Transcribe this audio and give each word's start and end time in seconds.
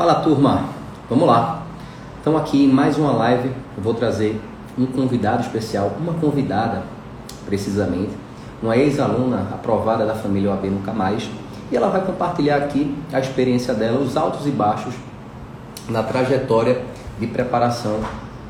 Fala 0.00 0.14
turma, 0.14 0.64
vamos 1.10 1.26
lá. 1.26 1.62
Então 2.18 2.34
aqui 2.34 2.64
em 2.64 2.68
mais 2.68 2.96
uma 2.96 3.12
live, 3.12 3.50
eu 3.76 3.82
vou 3.82 3.92
trazer 3.92 4.40
um 4.78 4.86
convidado 4.86 5.42
especial, 5.42 5.92
uma 6.00 6.14
convidada 6.14 6.84
precisamente, 7.44 8.08
uma 8.62 8.74
ex-aluna 8.78 9.48
aprovada 9.52 10.06
da 10.06 10.14
família 10.14 10.52
OAB 10.52 10.70
Nunca 10.70 10.90
Mais, 10.90 11.28
e 11.70 11.76
ela 11.76 11.90
vai 11.90 12.00
compartilhar 12.00 12.56
aqui 12.56 12.96
a 13.12 13.20
experiência 13.20 13.74
dela, 13.74 14.00
os 14.00 14.16
altos 14.16 14.46
e 14.46 14.50
baixos 14.50 14.94
na 15.86 16.02
trajetória 16.02 16.80
de 17.18 17.26
preparação 17.26 18.00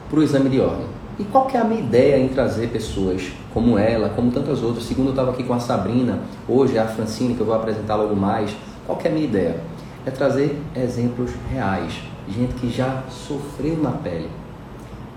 para 0.09 0.21
o 0.21 0.23
exame 0.23 0.51
de 0.51 0.61
ordem. 0.61 0.87
E 1.19 1.25
qual 1.25 1.47
que 1.47 1.57
é 1.57 1.61
a 1.61 1.65
minha 1.65 1.81
ideia 1.81 2.17
em 2.17 2.29
trazer 2.29 2.69
pessoas 2.69 3.33
como 3.53 3.77
ela, 3.77 4.11
como 4.11 4.31
tantas 4.31 4.63
outras? 4.63 4.85
Segundo 4.85 5.07
eu 5.07 5.15
estava 5.15 5.33
aqui 5.33 5.43
com 5.43 5.53
a 5.53 5.59
Sabrina, 5.59 6.21
hoje 6.49 6.77
é 6.77 6.81
a 6.81 6.87
Francine, 6.87 7.35
que 7.35 7.41
eu 7.41 7.47
vou 7.47 7.57
apresentar 7.57 7.97
logo 7.97 8.15
mais. 8.15 8.55
Qual 8.87 8.97
que 8.97 9.09
é 9.09 9.11
a 9.11 9.15
minha 9.15 9.27
ideia? 9.27 9.70
É 10.05 10.11
trazer 10.11 10.59
exemplos 10.75 11.31
reais, 11.51 11.93
gente 12.29 12.55
que 12.55 12.71
já 12.71 13.03
sofreu 13.11 13.77
na 13.77 13.91
pele. 13.91 14.29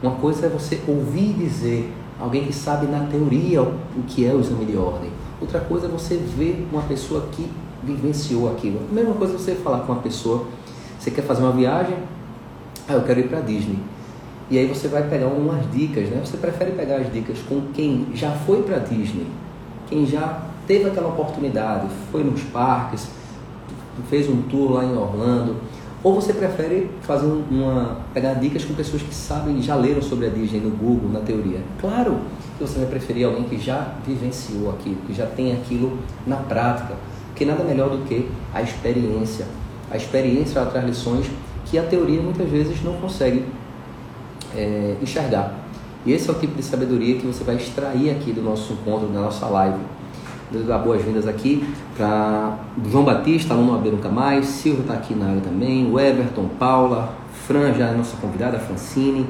Uma 0.01 0.15
coisa 0.15 0.47
é 0.47 0.49
você 0.49 0.81
ouvir 0.87 1.33
dizer, 1.33 1.89
alguém 2.19 2.45
que 2.45 2.53
sabe 2.53 2.87
na 2.87 3.05
teoria 3.05 3.61
o 3.61 4.03
que 4.07 4.25
é 4.25 4.33
o 4.33 4.41
exame 4.41 4.65
de 4.65 4.75
ordem. 4.75 5.09
Outra 5.39 5.61
coisa 5.61 5.87
é 5.87 5.89
você 5.89 6.17
ver 6.17 6.67
uma 6.71 6.81
pessoa 6.81 7.27
que 7.31 7.49
vivenciou 7.81 8.51
aquilo. 8.51 8.81
A 8.89 8.93
mesma 8.93 9.13
coisa 9.13 9.35
é 9.35 9.37
você 9.37 9.55
falar 9.55 9.79
com 9.79 9.93
uma 9.93 10.01
pessoa, 10.01 10.45
você 10.99 11.11
quer 11.11 11.21
fazer 11.21 11.41
uma 11.41 11.51
viagem, 11.53 11.95
ah, 12.87 12.93
eu 12.93 13.03
quero 13.03 13.21
ir 13.21 13.29
para 13.29 13.39
Disney. 13.39 13.79
E 14.49 14.57
aí 14.57 14.67
você 14.67 14.87
vai 14.87 15.07
pegar 15.07 15.27
umas 15.27 15.69
dicas, 15.71 16.09
né? 16.09 16.21
Você 16.23 16.37
prefere 16.37 16.71
pegar 16.71 16.97
as 16.97 17.11
dicas 17.11 17.37
com 17.47 17.61
quem 17.73 18.07
já 18.13 18.31
foi 18.31 18.61
para 18.63 18.77
Disney, 18.79 19.27
quem 19.87 20.05
já 20.05 20.41
teve 20.67 20.89
aquela 20.89 21.09
oportunidade, 21.09 21.87
foi 22.11 22.23
nos 22.23 22.41
parques, 22.43 23.07
fez 24.09 24.29
um 24.29 24.41
tour 24.43 24.71
lá 24.71 24.83
em 24.83 24.95
Orlando, 24.95 25.55
ou 26.03 26.15
você 26.15 26.33
prefere 26.33 26.89
fazer 27.01 27.25
uma 27.25 27.97
pegar 28.13 28.33
dicas 28.33 28.65
com 28.65 28.73
pessoas 28.73 29.01
que 29.01 29.15
sabem, 29.15 29.61
já 29.61 29.75
leram 29.75 30.01
sobre 30.01 30.25
a 30.25 30.29
Disney 30.29 30.59
no 30.59 30.71
Google, 30.71 31.09
na 31.09 31.21
teoria? 31.21 31.61
Claro 31.79 32.19
que 32.57 32.63
você 32.63 32.79
vai 32.79 32.87
preferir 32.87 33.25
alguém 33.25 33.43
que 33.43 33.57
já 33.57 33.95
vivenciou 34.05 34.69
aquilo, 34.71 34.97
que 35.07 35.13
já 35.13 35.25
tem 35.25 35.53
aquilo 35.53 35.97
na 36.27 36.35
prática, 36.35 36.95
porque 37.27 37.45
nada 37.45 37.63
melhor 37.63 37.89
do 37.89 38.05
que 38.05 38.29
a 38.53 38.61
experiência. 38.61 39.45
A 39.89 39.95
experiência 39.95 40.63
traz 40.65 40.85
lições 40.85 41.25
que 41.65 41.77
a 41.77 41.83
teoria 41.83 42.21
muitas 42.21 42.49
vezes 42.49 42.83
não 42.83 42.93
consegue 42.93 43.45
é, 44.55 44.97
enxergar. 45.01 45.63
E 46.05 46.11
esse 46.11 46.29
é 46.29 46.33
o 46.33 46.35
tipo 46.35 46.55
de 46.55 46.63
sabedoria 46.63 47.17
que 47.17 47.25
você 47.25 47.43
vai 47.45 47.55
extrair 47.55 48.09
aqui 48.11 48.33
do 48.33 48.41
nosso 48.41 48.73
encontro, 48.73 49.07
da 49.07 49.21
nossa 49.21 49.45
live. 49.47 49.79
Dar 50.53 50.77
boas-vindas 50.77 51.27
aqui 51.27 51.67
para 51.97 52.59
João 52.87 53.03
Batista, 53.03 53.55
aluno 53.55 53.73
AB 53.73 53.89
Nunca 53.89 54.07
Mais, 54.07 54.45
Silvio 54.45 54.81
está 54.81 54.93
aqui 54.93 55.15
na 55.15 55.29
área 55.29 55.41
também, 55.41 55.91
o 55.91 55.99
Everton, 55.99 56.47
Paula, 56.59 57.11
Fran 57.47 57.73
já 57.73 57.87
é 57.87 57.93
nossa 57.93 58.15
convidada, 58.17 58.59
Francine, 58.59 59.25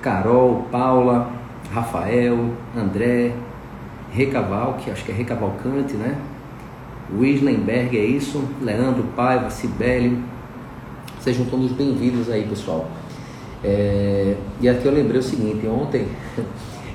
Carol, 0.00 0.66
Paula, 0.72 1.28
Rafael, 1.70 2.52
André, 2.74 3.34
Recaval, 4.10 4.78
que 4.82 4.90
acho 4.90 5.04
que 5.04 5.12
é 5.12 5.14
Recavalcante, 5.14 5.92
né? 5.92 6.16
Wislenberg, 7.14 7.98
é 7.98 8.04
isso? 8.06 8.42
Leandro, 8.62 9.04
Paiva, 9.14 9.50
Cibele, 9.50 10.24
sejam 11.20 11.44
todos 11.44 11.70
bem-vindos 11.72 12.30
aí, 12.30 12.44
pessoal. 12.44 12.88
É, 13.62 14.36
e 14.58 14.68
aqui 14.70 14.86
eu 14.86 14.92
lembrei 14.92 15.20
o 15.20 15.22
seguinte, 15.22 15.66
ontem 15.66 16.08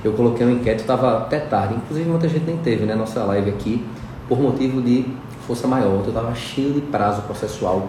eu 0.04 0.12
coloquei 0.12 0.46
uma 0.46 0.54
enquete, 0.54 0.82
estava 0.82 1.18
até 1.18 1.38
tarde, 1.38 1.74
inclusive 1.74 2.08
muita 2.08 2.28
gente 2.28 2.44
nem 2.44 2.56
teve, 2.56 2.84
né, 2.84 2.94
nossa 2.94 3.22
live 3.24 3.50
aqui, 3.50 3.84
por 4.28 4.40
motivo 4.40 4.80
de 4.82 5.06
força 5.46 5.66
maior, 5.68 6.02
eu 6.02 6.08
estava 6.08 6.34
cheio 6.34 6.72
de 6.72 6.80
prazo 6.80 7.22
processual, 7.22 7.88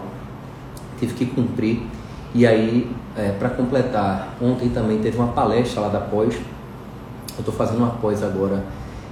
tive 0.98 1.14
que 1.14 1.26
cumprir, 1.26 1.82
e 2.34 2.46
aí, 2.46 2.90
é, 3.16 3.30
para 3.30 3.50
completar, 3.50 4.36
ontem 4.40 4.68
também 4.68 4.98
teve 4.98 5.16
uma 5.16 5.28
palestra 5.28 5.82
lá 5.82 5.88
da 5.88 6.00
pós, 6.00 6.34
eu 6.34 7.40
estou 7.40 7.54
fazendo 7.54 7.78
uma 7.78 7.90
pós 7.90 8.22
agora 8.22 8.64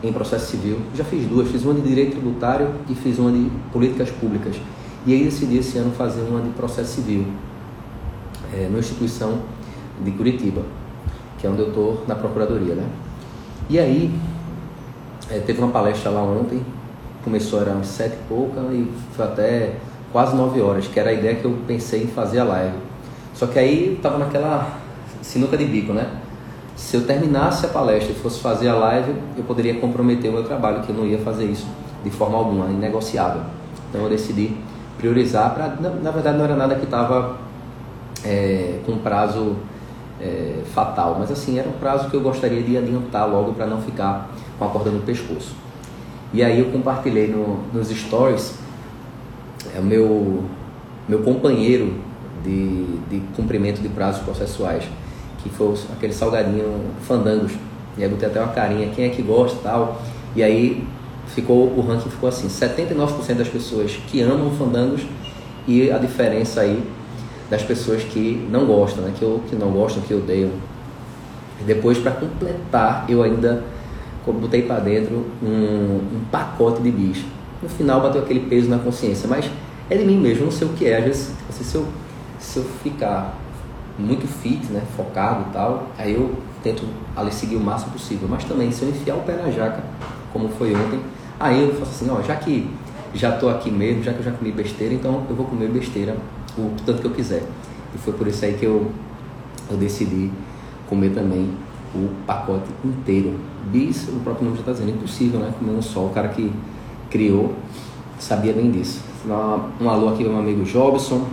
em 0.02 0.12
processo 0.12 0.50
civil, 0.50 0.78
já 0.94 1.04
fiz 1.04 1.26
duas, 1.26 1.48
fiz 1.48 1.64
uma 1.64 1.74
de 1.74 1.80
direito 1.80 2.12
tributário 2.12 2.68
e 2.88 2.94
fiz 2.94 3.18
uma 3.18 3.30
de 3.30 3.50
políticas 3.72 4.10
públicas, 4.10 4.56
e 5.06 5.12
aí 5.12 5.24
decidi 5.24 5.58
esse 5.58 5.78
ano 5.78 5.92
fazer 5.92 6.22
uma 6.22 6.40
de 6.40 6.50
processo 6.50 6.94
civil, 6.94 7.26
é, 8.52 8.66
numa 8.66 8.78
instituição 8.78 9.38
de 10.04 10.10
Curitiba, 10.12 10.62
que 11.38 11.46
é 11.46 11.50
onde 11.50 11.60
eu 11.60 11.68
estou 11.68 12.04
na 12.06 12.14
Procuradoria, 12.14 12.74
né? 12.74 12.84
E 13.70 13.78
aí, 13.78 14.12
é, 15.30 15.38
teve 15.38 15.60
uma 15.60 15.70
palestra 15.70 16.10
lá 16.10 16.22
ontem, 16.22 16.62
começou, 17.24 17.60
era 17.60 17.70
umas 17.70 17.86
sete 17.86 18.14
e 18.14 18.28
pouca, 18.28 18.60
e 18.72 18.90
foi 19.14 19.24
até 19.24 19.72
quase 20.12 20.36
nove 20.36 20.60
horas, 20.60 20.86
que 20.86 20.98
era 21.00 21.10
a 21.10 21.12
ideia 21.12 21.36
que 21.36 21.44
eu 21.44 21.56
pensei 21.66 22.02
em 22.02 22.08
fazer 22.08 22.40
a 22.40 22.44
live. 22.44 22.76
Só 23.34 23.46
que 23.46 23.58
aí 23.58 23.94
estava 23.94 24.18
naquela 24.18 24.78
sinuca 25.22 25.56
de 25.56 25.64
bico, 25.64 25.92
né? 25.92 26.10
Se 26.76 26.96
eu 26.96 27.06
terminasse 27.06 27.64
a 27.64 27.68
palestra 27.68 28.12
e 28.12 28.14
fosse 28.14 28.40
fazer 28.40 28.68
a 28.68 28.74
live, 28.74 29.14
eu 29.36 29.44
poderia 29.44 29.74
comprometer 29.74 30.30
o 30.30 30.34
meu 30.34 30.44
trabalho, 30.44 30.82
que 30.82 30.90
eu 30.90 30.96
não 30.96 31.06
ia 31.06 31.18
fazer 31.18 31.44
isso 31.44 31.66
de 32.04 32.10
forma 32.10 32.36
alguma, 32.36 32.66
inegociável. 32.66 33.42
Então 33.88 34.02
eu 34.02 34.10
decidi 34.10 34.56
priorizar, 34.98 35.54
pra, 35.54 35.68
na, 35.68 35.90
na 35.90 36.10
verdade 36.10 36.36
não 36.36 36.44
era 36.44 36.56
nada 36.56 36.74
que 36.74 36.84
estava 36.84 37.36
é, 38.24 38.80
com 38.84 38.98
prazo 38.98 39.56
é, 40.22 40.62
fatal, 40.72 41.16
mas 41.18 41.30
assim, 41.30 41.58
era 41.58 41.68
um 41.68 41.72
prazo 41.72 42.08
que 42.08 42.14
eu 42.14 42.20
gostaria 42.20 42.62
de 42.62 42.78
adiantar 42.78 43.28
logo 43.28 43.52
para 43.52 43.66
não 43.66 43.82
ficar 43.82 44.30
com 44.58 44.64
a 44.64 44.68
corda 44.68 44.90
no 44.90 45.00
pescoço. 45.00 45.54
E 46.32 46.42
aí 46.42 46.60
eu 46.60 46.66
compartilhei 46.66 47.26
no, 47.26 47.58
nos 47.72 47.88
stories 47.88 48.54
é, 49.76 49.80
meu, 49.80 50.44
meu 51.08 51.20
companheiro 51.20 51.94
de, 52.44 52.98
de 53.10 53.20
cumprimento 53.36 53.80
de 53.80 53.88
prazos 53.88 54.22
processuais, 54.22 54.84
que 55.42 55.48
foi 55.50 55.74
aquele 55.92 56.12
salgadinho 56.12 56.84
fandangos. 57.02 57.52
E 57.98 58.04
aí 58.04 58.08
botei 58.08 58.28
até 58.28 58.40
uma 58.40 58.52
carinha, 58.52 58.88
quem 58.94 59.06
é 59.06 59.08
que 59.08 59.20
gosta 59.20 59.58
tal. 59.62 60.00
E 60.34 60.42
aí 60.42 60.86
ficou 61.26 61.66
o 61.66 61.80
ranking 61.80 62.10
ficou 62.10 62.28
assim, 62.28 62.48
79% 62.48 63.34
das 63.34 63.48
pessoas 63.48 63.92
que 64.08 64.20
amam 64.20 64.50
fandangos 64.52 65.02
e 65.66 65.90
a 65.90 65.98
diferença 65.98 66.60
aí 66.60 66.82
das 67.52 67.62
pessoas 67.62 68.02
que 68.02 68.48
não 68.50 68.64
gostam, 68.64 69.04
né? 69.04 69.12
que, 69.14 69.22
eu, 69.22 69.42
que 69.46 69.54
não 69.54 69.70
gostam, 69.72 70.02
que 70.02 70.14
odeiam. 70.14 70.48
E 71.60 71.64
depois, 71.64 71.98
para 71.98 72.12
completar, 72.12 73.04
eu 73.10 73.22
ainda 73.22 73.62
botei 74.26 74.62
para 74.62 74.80
dentro 74.80 75.26
um, 75.42 75.46
um, 75.46 76.20
pacote 76.30 76.80
de 76.80 76.90
bicho. 76.90 77.26
No 77.62 77.68
final, 77.68 78.00
bateu 78.00 78.22
aquele 78.22 78.40
peso 78.40 78.70
na 78.70 78.78
consciência, 78.78 79.28
mas 79.28 79.50
é 79.90 79.98
de 79.98 80.02
mim 80.02 80.16
mesmo, 80.16 80.46
não 80.46 80.50
sei 80.50 80.66
o 80.66 80.70
que 80.70 80.86
é. 80.86 80.96
Às 80.96 81.04
vezes, 81.04 81.32
assim, 81.50 81.62
se, 81.62 81.74
eu, 81.74 81.86
se 82.38 82.56
eu 82.56 82.64
ficar 82.82 83.36
muito 83.98 84.26
fit, 84.26 84.72
né, 84.72 84.82
focado 84.96 85.44
e 85.50 85.52
tal, 85.52 85.88
aí 85.98 86.14
eu 86.14 86.34
tento 86.62 86.84
ali 87.14 87.30
seguir 87.30 87.56
o 87.56 87.60
máximo 87.60 87.92
possível. 87.92 88.26
Mas 88.30 88.44
também, 88.44 88.72
se 88.72 88.82
eu 88.82 88.88
enfiar 88.88 89.16
o 89.16 89.20
pé 89.20 89.34
na 89.34 89.50
jaca, 89.50 89.84
como 90.32 90.48
foi 90.48 90.74
ontem, 90.74 91.00
aí 91.38 91.60
eu 91.60 91.74
faço 91.74 91.90
assim, 91.90 92.10
ó, 92.10 92.22
já 92.22 92.34
que 92.34 92.66
já 93.14 93.34
estou 93.34 93.50
aqui 93.50 93.70
mesmo, 93.70 94.02
já 94.02 94.14
que 94.14 94.20
eu 94.20 94.24
já 94.24 94.30
comi 94.30 94.50
besteira, 94.50 94.94
então 94.94 95.26
eu 95.28 95.36
vou 95.36 95.44
comer 95.44 95.68
besteira 95.68 96.16
o 96.58 96.72
tanto 96.84 97.00
que 97.00 97.06
eu 97.06 97.12
quiser. 97.12 97.42
E 97.94 97.98
foi 97.98 98.12
por 98.12 98.26
isso 98.26 98.44
aí 98.44 98.54
que 98.54 98.64
eu, 98.64 98.90
eu 99.70 99.76
decidi 99.76 100.30
comer 100.88 101.10
também 101.10 101.50
o 101.94 102.08
pacote 102.26 102.68
inteiro. 102.84 103.34
Bis, 103.70 104.08
o 104.08 104.20
próprio 104.20 104.44
nome 104.44 104.56
já 104.56 104.62
está 104.62 104.72
dizendo, 104.72 104.90
impossível, 104.90 105.40
né? 105.40 105.52
Comer 105.58 105.72
um 105.72 105.82
só. 105.82 106.06
O 106.06 106.10
cara 106.10 106.28
que 106.28 106.52
criou 107.10 107.54
sabia 108.18 108.52
bem 108.52 108.70
disso. 108.70 109.02
Um 109.80 109.88
alô 109.88 110.08
aqui 110.08 110.24
meu 110.24 110.38
amigo 110.38 110.64
Jobson, 110.64 111.26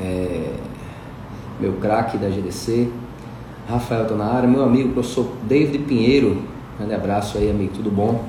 é, 0.00 0.54
meu 1.60 1.74
craque 1.74 2.18
da 2.18 2.28
GDC, 2.28 2.90
Rafael 3.68 4.16
na 4.16 4.26
área, 4.26 4.48
meu 4.48 4.62
amigo 4.62 4.92
professor 4.92 5.26
David 5.44 5.84
Pinheiro, 5.84 6.42
grande 6.78 6.94
abraço 6.94 7.38
aí 7.38 7.50
amigo, 7.50 7.72
tudo 7.74 7.90
bom? 7.90 8.24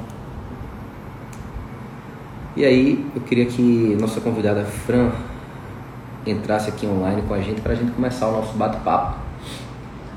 E 2.55 2.65
aí 2.65 3.05
eu 3.15 3.21
queria 3.21 3.45
que 3.45 3.97
nossa 3.99 4.19
convidada 4.19 4.63
Fran 4.65 5.11
entrasse 6.31 6.69
aqui 6.69 6.85
online 6.85 7.21
com 7.27 7.33
a 7.33 7.41
gente 7.41 7.61
para 7.61 7.73
a 7.73 7.75
gente 7.75 7.91
começar 7.91 8.27
o 8.27 8.31
nosso 8.31 8.53
bate-papo. 8.53 9.17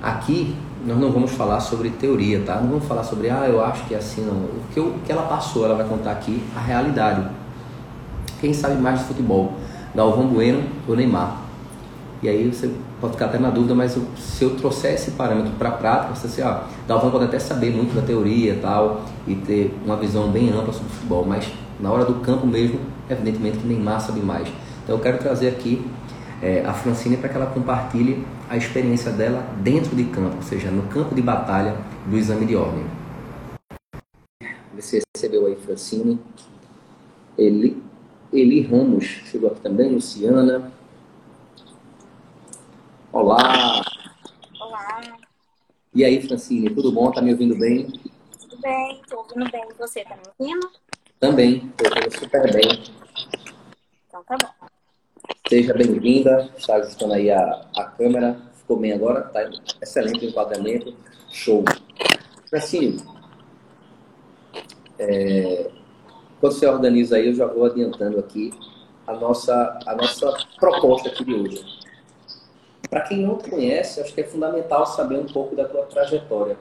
Aqui 0.03 0.57
nós 0.85 0.99
não 0.99 1.13
vamos 1.13 1.31
falar 1.31 1.61
sobre 1.61 1.91
teoria, 1.91 2.43
tá? 2.45 2.57
Não 2.57 2.69
vamos 2.69 2.85
falar 2.87 3.05
sobre, 3.05 3.31
ah, 3.31 3.47
eu 3.49 3.65
acho 3.65 3.85
que 3.85 3.95
é 3.95 3.99
assim, 3.99 4.23
não. 4.23 4.35
O 4.35 4.63
que, 4.73 4.81
eu, 4.81 4.87
o 4.87 4.99
que 5.05 5.13
ela 5.13 5.23
passou, 5.23 5.65
ela 5.65 5.77
vai 5.77 5.87
contar 5.87 6.13
aqui 6.13 6.43
a 6.57 6.61
realidade. 6.61 7.25
Quem 8.41 8.53
sabe 8.53 8.81
mais 8.81 8.99
de 8.99 9.05
futebol? 9.05 9.53
Galvão 9.95 10.27
Bueno 10.27 10.65
ou 10.89 10.97
Neymar? 10.97 11.37
E 12.23 12.29
aí 12.29 12.49
você 12.49 12.73
pode 13.01 13.15
ficar 13.15 13.27
até 13.27 13.39
na 13.39 13.51
dúvida, 13.51 13.75
mas 13.75 13.97
eu, 13.97 14.05
se 14.17 14.45
eu 14.45 14.57
trouxer 14.57 14.95
esse 14.95 15.13
parâmetro 15.13 15.53
para 15.59 15.71
a 15.71 15.73
prática, 15.73 16.15
você 16.15 16.27
assim, 16.27 16.43
ó, 16.43 16.63
Galvão 16.89 17.11
pode 17.11 17.25
até 17.25 17.39
saber 17.39 17.71
muito 17.73 17.95
da 17.95 18.03
teoria 18.03 18.59
tal, 18.63 19.03
e 19.27 19.35
ter 19.35 19.77
uma 19.85 19.97
visão 19.97 20.29
bem 20.29 20.51
ampla 20.51 20.73
sobre 20.73 20.89
futebol, 20.93 21.25
mas 21.27 21.49
na 21.81 21.91
hora 21.91 22.05
do 22.05 22.15
campo 22.15 22.47
mesmo, 22.47 22.79
evidentemente 23.11 23.59
que 23.59 23.67
Neymar 23.67 24.01
sabe 24.01 24.21
mais. 24.21 24.49
Então 24.83 24.97
eu 24.97 25.03
quero 25.03 25.19
trazer 25.19 25.49
aqui 25.49 25.85
é, 26.43 26.65
a 26.67 26.75
Francine 26.75 27.17
para 27.17 27.29
que 27.29 27.37
ela 27.37 27.47
compartilhe 27.47 28.27
a 28.51 28.57
experiência 28.57 29.13
dela 29.13 29.43
dentro 29.63 29.95
de 29.95 30.05
campo, 30.05 30.37
ou 30.37 30.43
seja, 30.43 30.71
no 30.71 30.89
campo 30.89 31.15
de 31.15 31.23
batalha 31.23 31.77
do 32.07 32.19
exame 32.19 32.45
de 32.45 32.57
ordem. 32.57 32.85
Você 34.75 35.01
recebeu 35.15 35.47
aí, 35.47 35.55
Francine. 35.57 36.19
Eli, 37.39 37.81
Eli 38.33 38.61
Ramos 38.63 39.05
chegou 39.05 39.51
aqui 39.51 39.61
também, 39.61 39.91
Luciana, 39.91 40.73
Olá! 43.13 43.83
Olá! 44.59 45.01
E 45.95 46.03
aí, 46.03 46.27
Francine, 46.27 46.71
tudo 46.71 46.91
bom? 46.91 47.11
Tá 47.13 47.21
me 47.21 47.33
ouvindo 47.33 47.55
bem? 47.55 47.87
Tudo 48.41 48.59
bem, 48.63 49.03
tô 49.07 49.19
ouvindo 49.19 49.51
bem. 49.51 49.63
E 49.71 49.75
você, 49.75 50.03
tá 50.03 50.17
me 50.17 50.23
ouvindo? 50.39 50.71
Também, 51.21 51.69
tô 51.77 51.85
ouvindo 51.89 52.19
super 52.19 52.53
bem. 52.55 52.83
Então 54.09 54.25
tá 54.25 54.37
bom. 54.39 54.72
Seja 55.49 55.75
bem-vinda, 55.75 56.51
está 56.57 56.77
ajustando 56.77 57.13
aí 57.13 57.31
a, 57.31 57.67
a 57.77 57.85
câmera. 57.85 58.37
Ficou 58.55 58.77
bem 58.79 58.93
agora? 58.93 59.23
Tá 59.23 59.51
excelente 59.83 60.25
o 60.25 60.29
enquadramento. 60.29 60.95
Show! 61.31 61.65
Francine, 62.49 63.03
é, 64.99 65.71
quando 66.41 66.53
você 66.53 66.67
organiza 66.67 67.17
aí, 67.17 67.27
eu 67.27 67.35
já 67.35 67.47
vou 67.47 67.65
adiantando 67.65 68.19
aqui 68.19 68.53
a 69.07 69.13
nossa, 69.15 69.79
a 69.87 69.95
nossa 69.95 70.33
proposta 70.59 71.09
aqui 71.09 71.25
de 71.25 71.35
hoje. 71.35 71.65
Para 72.89 73.03
quem 73.03 73.19
não 73.19 73.37
conhece, 73.37 74.01
acho 74.01 74.15
que 74.15 74.21
é 74.21 74.25
fundamental 74.25 74.87
saber 74.87 75.19
um 75.19 75.27
pouco 75.27 75.57
da 75.57 75.65
tua 75.67 75.85
trajetória. 75.85 76.57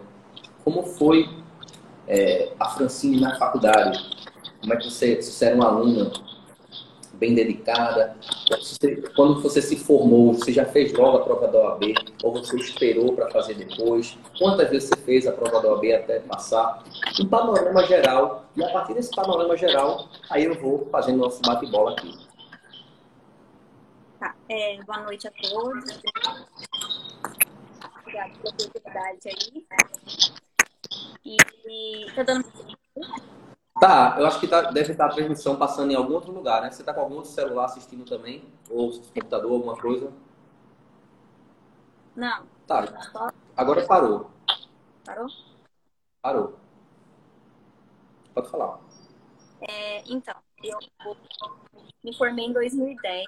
Como 0.64 0.84
foi 0.84 1.30
é, 2.08 2.52
a 2.60 2.70
Francine 2.70 3.22
na 3.22 3.38
faculdade? 3.38 4.00
Como 4.60 4.74
é 4.74 4.78
que 4.78 4.90
você, 4.90 5.22
você 5.22 5.46
era 5.46 5.56
uma 5.56 5.68
aluna 5.68 6.12
bem 7.22 7.36
dedicada? 7.36 8.18
Quando 9.16 9.42
você 9.42 9.62
se 9.62 9.78
formou, 9.78 10.34
você 10.34 10.52
já 10.52 10.66
fez 10.66 10.92
logo 10.92 11.18
a 11.18 11.24
prova 11.24 11.48
da 11.48 11.60
OAB? 11.60 11.94
Ou 12.24 12.34
você 12.34 12.58
esperou 12.58 13.14
para 13.14 13.30
fazer 13.30 13.54
depois? 13.54 14.18
Quantas 14.40 14.70
vezes 14.72 14.90
você 14.90 14.96
fez 15.02 15.28
a 15.28 15.32
prova 15.32 15.62
da 15.62 15.72
OAB 15.72 15.86
até 15.94 16.20
passar? 16.20 16.84
Um 17.22 17.28
panorama 17.28 17.84
geral. 17.86 18.46
E 18.56 18.64
a 18.64 18.70
partir 18.74 18.96
desse 18.96 19.16
panorama 19.16 19.56
geral, 19.56 20.10
aí 20.32 20.46
eu 20.46 20.60
vou 20.60 20.90
fazendo 20.92 21.20
nosso 21.20 21.42
bate-bola 21.44 21.92
aqui. 21.92 22.18
Tá. 24.20 24.36
É, 24.50 24.84
boa 24.84 25.00
noite 25.02 25.28
a 25.28 25.32
todos. 25.32 26.02
Obrigada 28.02 28.32
pela 28.42 28.54
oportunidade 28.54 29.20
aí. 29.26 29.66
E 31.24 32.12
tá 32.16 32.24
dando. 32.24 32.46
Tá, 33.82 34.16
eu 34.20 34.28
acho 34.28 34.40
que 34.40 34.48
tá, 34.48 34.70
deve 34.70 34.92
estar 34.92 35.08
a 35.08 35.10
transmissão 35.10 35.56
passando 35.56 35.90
em 35.90 35.96
algum 35.96 36.14
outro 36.14 36.32
lugar, 36.32 36.62
né? 36.62 36.70
Você 36.70 36.84
tá 36.84 36.94
com 36.94 37.00
algum 37.00 37.16
outro 37.16 37.32
celular 37.32 37.66
assistindo 37.66 38.06
também? 38.06 38.44
Ou 38.70 38.92
computador, 38.92 39.52
alguma 39.52 39.76
coisa? 39.76 40.14
Não. 42.16 42.46
Tá. 42.68 42.86
Agora 43.58 43.84
parou. 43.88 44.30
Parou? 45.04 45.28
Parou. 46.22 46.60
Pode 48.36 48.50
falar. 48.52 48.80
É, 49.62 50.04
então, 50.08 50.36
eu 50.64 50.78
me 52.04 52.16
formei 52.16 52.46
em 52.46 52.54
2010 52.54 53.26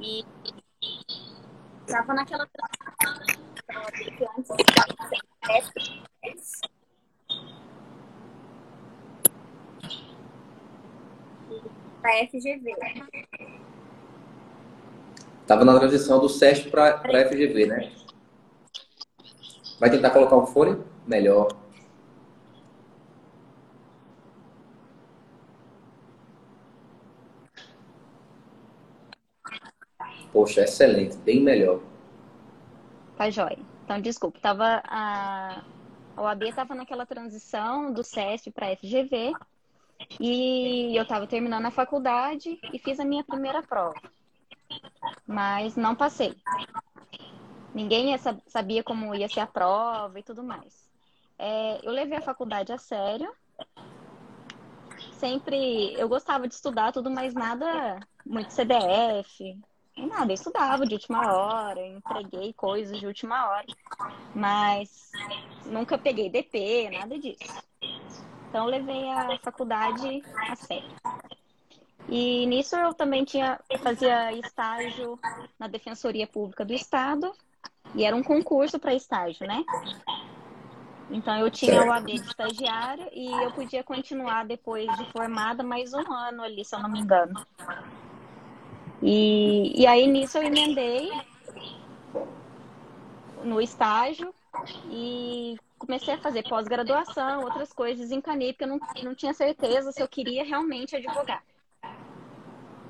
e 0.00 0.24
estava 1.86 2.14
naquela 2.14 2.48
que 2.48 4.26
antes 4.36 4.50
para 12.05 12.05
FGV. 12.24 12.74
Tava 15.46 15.64
na 15.64 15.78
transição 15.78 16.18
do 16.18 16.28
SESP 16.28 16.70
para 16.70 17.28
FGV, 17.28 17.66
né? 17.66 17.92
Vai 19.78 19.90
tentar 19.90 20.10
colocar 20.10 20.36
o 20.36 20.46
fone? 20.46 20.82
Melhor. 21.06 21.48
Poxa, 30.32 30.62
excelente, 30.62 31.16
bem 31.18 31.40
melhor. 31.40 31.80
Tá 33.16 33.30
jóia. 33.30 33.58
Então, 33.84 34.00
desculpa, 34.00 34.38
tava 34.40 34.82
a, 34.84 35.62
a 36.16 36.22
OAB 36.22 36.42
estava 36.42 36.74
naquela 36.74 37.06
transição 37.06 37.92
do 37.92 38.02
SESP 38.02 38.50
para 38.50 38.76
FGV 38.76 39.32
e 40.20 40.96
eu 40.96 41.02
estava 41.02 41.26
terminando 41.26 41.66
a 41.66 41.70
faculdade 41.70 42.58
e 42.72 42.78
fiz 42.78 42.98
a 43.00 43.04
minha 43.04 43.24
primeira 43.24 43.62
prova, 43.62 44.00
mas 45.26 45.76
não 45.76 45.94
passei. 45.94 46.36
Ninguém 47.74 48.16
sabia 48.46 48.82
como 48.82 49.14
ia 49.14 49.28
ser 49.28 49.40
a 49.40 49.46
prova 49.46 50.18
e 50.18 50.22
tudo 50.22 50.42
mais. 50.42 50.88
É, 51.38 51.86
eu 51.86 51.92
levei 51.92 52.16
a 52.16 52.22
faculdade 52.22 52.72
a 52.72 52.78
sério. 52.78 53.30
Sempre 55.12 55.94
eu 55.94 56.08
gostava 56.08 56.48
de 56.48 56.54
estudar 56.54 56.92
tudo, 56.92 57.10
mas 57.10 57.34
nada 57.34 58.00
muito 58.24 58.52
CDF, 58.52 59.58
Nada, 59.96 60.30
eu 60.30 60.34
estudava 60.34 60.84
de 60.84 60.94
última 60.94 61.34
hora, 61.34 61.80
entreguei 61.80 62.52
coisas 62.52 63.00
de 63.00 63.06
última 63.06 63.48
hora, 63.48 63.64
mas 64.34 65.10
nunca 65.64 65.96
peguei 65.96 66.28
DP, 66.28 66.90
nada 66.90 67.18
disso. 67.18 67.66
Então 68.48 68.66
levei 68.66 69.10
a 69.10 69.38
faculdade 69.38 70.22
a 70.50 70.56
sério. 70.56 70.90
E 72.08 72.46
nisso 72.46 72.76
eu 72.76 72.94
também 72.94 73.24
tinha 73.24 73.58
fazia 73.80 74.32
estágio 74.32 75.18
na 75.58 75.66
Defensoria 75.66 76.26
Pública 76.26 76.64
do 76.64 76.72
Estado 76.72 77.32
e 77.94 78.04
era 78.04 78.14
um 78.14 78.22
concurso 78.22 78.78
para 78.78 78.94
estágio, 78.94 79.46
né? 79.46 79.64
Então 81.10 81.36
eu 81.38 81.50
tinha 81.50 81.84
o 81.84 81.92
AB 81.92 82.14
de 82.14 82.26
estagiário 82.26 83.08
e 83.12 83.30
eu 83.30 83.50
podia 83.52 83.82
continuar 83.82 84.44
depois 84.44 84.86
de 84.96 85.04
formada 85.12 85.62
mais 85.62 85.92
um 85.92 86.12
ano 86.12 86.42
ali, 86.42 86.64
se 86.64 86.74
eu 86.74 86.80
não 86.80 86.90
me 86.90 87.00
engano. 87.00 87.46
E, 89.02 89.80
e 89.80 89.86
aí 89.86 90.06
nisso 90.06 90.38
eu 90.38 90.42
emendei 90.42 91.10
no 93.44 93.60
estágio 93.60 94.34
e 94.90 95.56
comecei 95.78 96.14
a 96.14 96.18
fazer 96.18 96.42
pós-graduação, 96.48 97.44
outras 97.44 97.72
coisas, 97.72 98.10
encanei, 98.10 98.52
porque 98.52 98.64
eu 98.64 98.68
não, 98.68 98.80
não 99.02 99.14
tinha 99.14 99.34
certeza 99.34 99.92
se 99.92 100.02
eu 100.02 100.08
queria 100.08 100.44
realmente 100.44 100.96
advogar. 100.96 101.42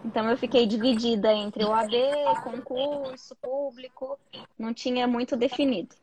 Então 0.04 0.28
eu 0.30 0.36
fiquei 0.36 0.66
dividida 0.66 1.32
entre 1.32 1.64
o 1.64 1.72
AB, 1.72 1.96
concurso, 2.44 3.34
público, 3.36 4.18
não 4.58 4.72
tinha 4.72 5.06
muito 5.06 5.36
definido. 5.36 5.94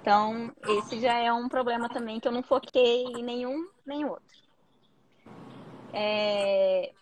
Então, 0.00 0.52
esse 0.66 1.00
já 1.00 1.14
é 1.14 1.32
um 1.32 1.48
problema 1.48 1.88
também 1.88 2.20
que 2.20 2.26
eu 2.26 2.32
não 2.32 2.42
foquei 2.42 3.04
em 3.04 3.22
nenhum 3.22 3.68
nem 3.84 4.04
outro. 4.04 4.24
É, 5.92 6.92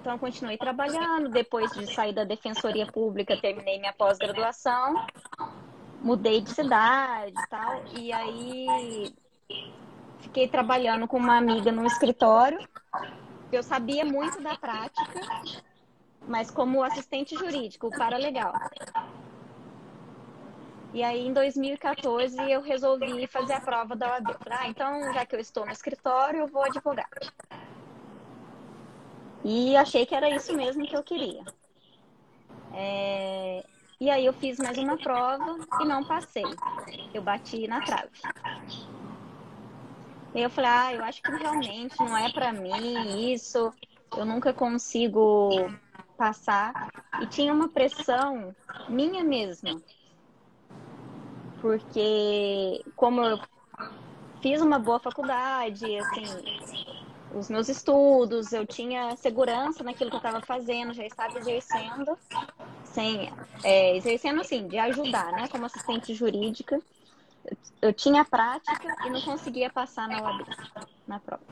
então, 0.00 0.18
continuei 0.18 0.56
trabalhando. 0.56 1.28
Depois 1.28 1.70
de 1.72 1.92
sair 1.92 2.12
da 2.12 2.24
Defensoria 2.24 2.86
Pública, 2.86 3.40
terminei 3.40 3.78
minha 3.78 3.92
pós-graduação. 3.92 4.94
Mudei 6.00 6.40
de 6.40 6.50
cidade 6.50 7.32
e 7.32 7.48
tal. 7.48 7.82
E 7.98 8.12
aí, 8.12 9.14
fiquei 10.20 10.48
trabalhando 10.48 11.06
com 11.06 11.18
uma 11.18 11.36
amiga 11.36 11.70
no 11.70 11.86
escritório. 11.86 12.58
Eu 13.52 13.62
sabia 13.62 14.04
muito 14.04 14.40
da 14.42 14.56
prática, 14.56 15.20
mas 16.26 16.50
como 16.50 16.82
assistente 16.82 17.34
jurídico, 17.34 17.90
para 17.90 18.16
legal. 18.16 18.52
E 20.92 21.04
aí, 21.04 21.26
em 21.26 21.32
2014, 21.32 22.36
eu 22.50 22.60
resolvi 22.60 23.26
fazer 23.26 23.52
a 23.52 23.60
prova 23.60 23.94
da 23.94 24.10
OAB. 24.12 24.36
Ah, 24.50 24.68
então, 24.68 25.12
já 25.12 25.24
que 25.24 25.36
eu 25.36 25.40
estou 25.40 25.64
no 25.64 25.70
escritório, 25.72 26.40
eu 26.40 26.48
vou 26.48 26.64
advogar. 26.64 27.08
E 29.44 29.76
achei 29.76 30.04
que 30.04 30.14
era 30.14 30.28
isso 30.28 30.52
mesmo 30.54 30.86
que 30.86 30.96
eu 30.96 31.02
queria. 31.02 31.44
É... 32.72 33.64
E 34.02 34.08
aí 34.08 34.24
eu 34.24 34.32
fiz 34.32 34.58
mais 34.58 34.78
uma 34.78 34.96
prova 34.96 35.58
e 35.78 35.84
não 35.84 36.02
passei. 36.02 36.46
Eu 37.12 37.20
bati 37.20 37.68
na 37.68 37.82
trave. 37.82 38.08
E 40.34 40.40
eu 40.40 40.48
falei, 40.48 40.70
ah, 40.70 40.94
eu 40.94 41.04
acho 41.04 41.20
que 41.22 41.30
realmente 41.30 41.98
não 41.98 42.16
é 42.16 42.32
para 42.32 42.50
mim 42.50 43.30
isso. 43.30 43.70
Eu 44.16 44.24
nunca 44.24 44.54
consigo 44.54 45.50
passar. 46.16 46.90
E 47.20 47.26
tinha 47.26 47.52
uma 47.52 47.68
pressão 47.68 48.56
minha 48.88 49.22
mesma. 49.22 49.78
Porque 51.60 52.82
como 52.96 53.22
eu 53.22 53.38
fiz 54.40 54.62
uma 54.62 54.78
boa 54.78 54.98
faculdade, 54.98 55.84
assim, 55.98 56.24
os 57.34 57.50
meus 57.50 57.68
estudos, 57.68 58.50
eu 58.54 58.66
tinha 58.66 59.14
segurança 59.16 59.84
naquilo 59.84 60.08
que 60.08 60.16
eu 60.16 60.20
estava 60.20 60.40
fazendo, 60.40 60.94
já 60.94 61.04
estava 61.04 61.38
exercendo, 61.38 62.18
sem, 62.92 63.32
é, 63.62 63.96
exercendo 63.96 64.40
assim, 64.40 64.66
de 64.66 64.78
ajudar, 64.78 65.32
né, 65.32 65.48
como 65.48 65.66
assistente 65.66 66.14
jurídica. 66.14 66.80
Eu, 67.80 67.92
tinha 67.92 68.24
prática 68.24 68.94
e 69.06 69.10
não 69.10 69.20
conseguia 69.22 69.70
passar 69.70 70.08
na 70.08 70.22
OAB, 70.22 70.44
na 71.06 71.18
prova. 71.18 71.42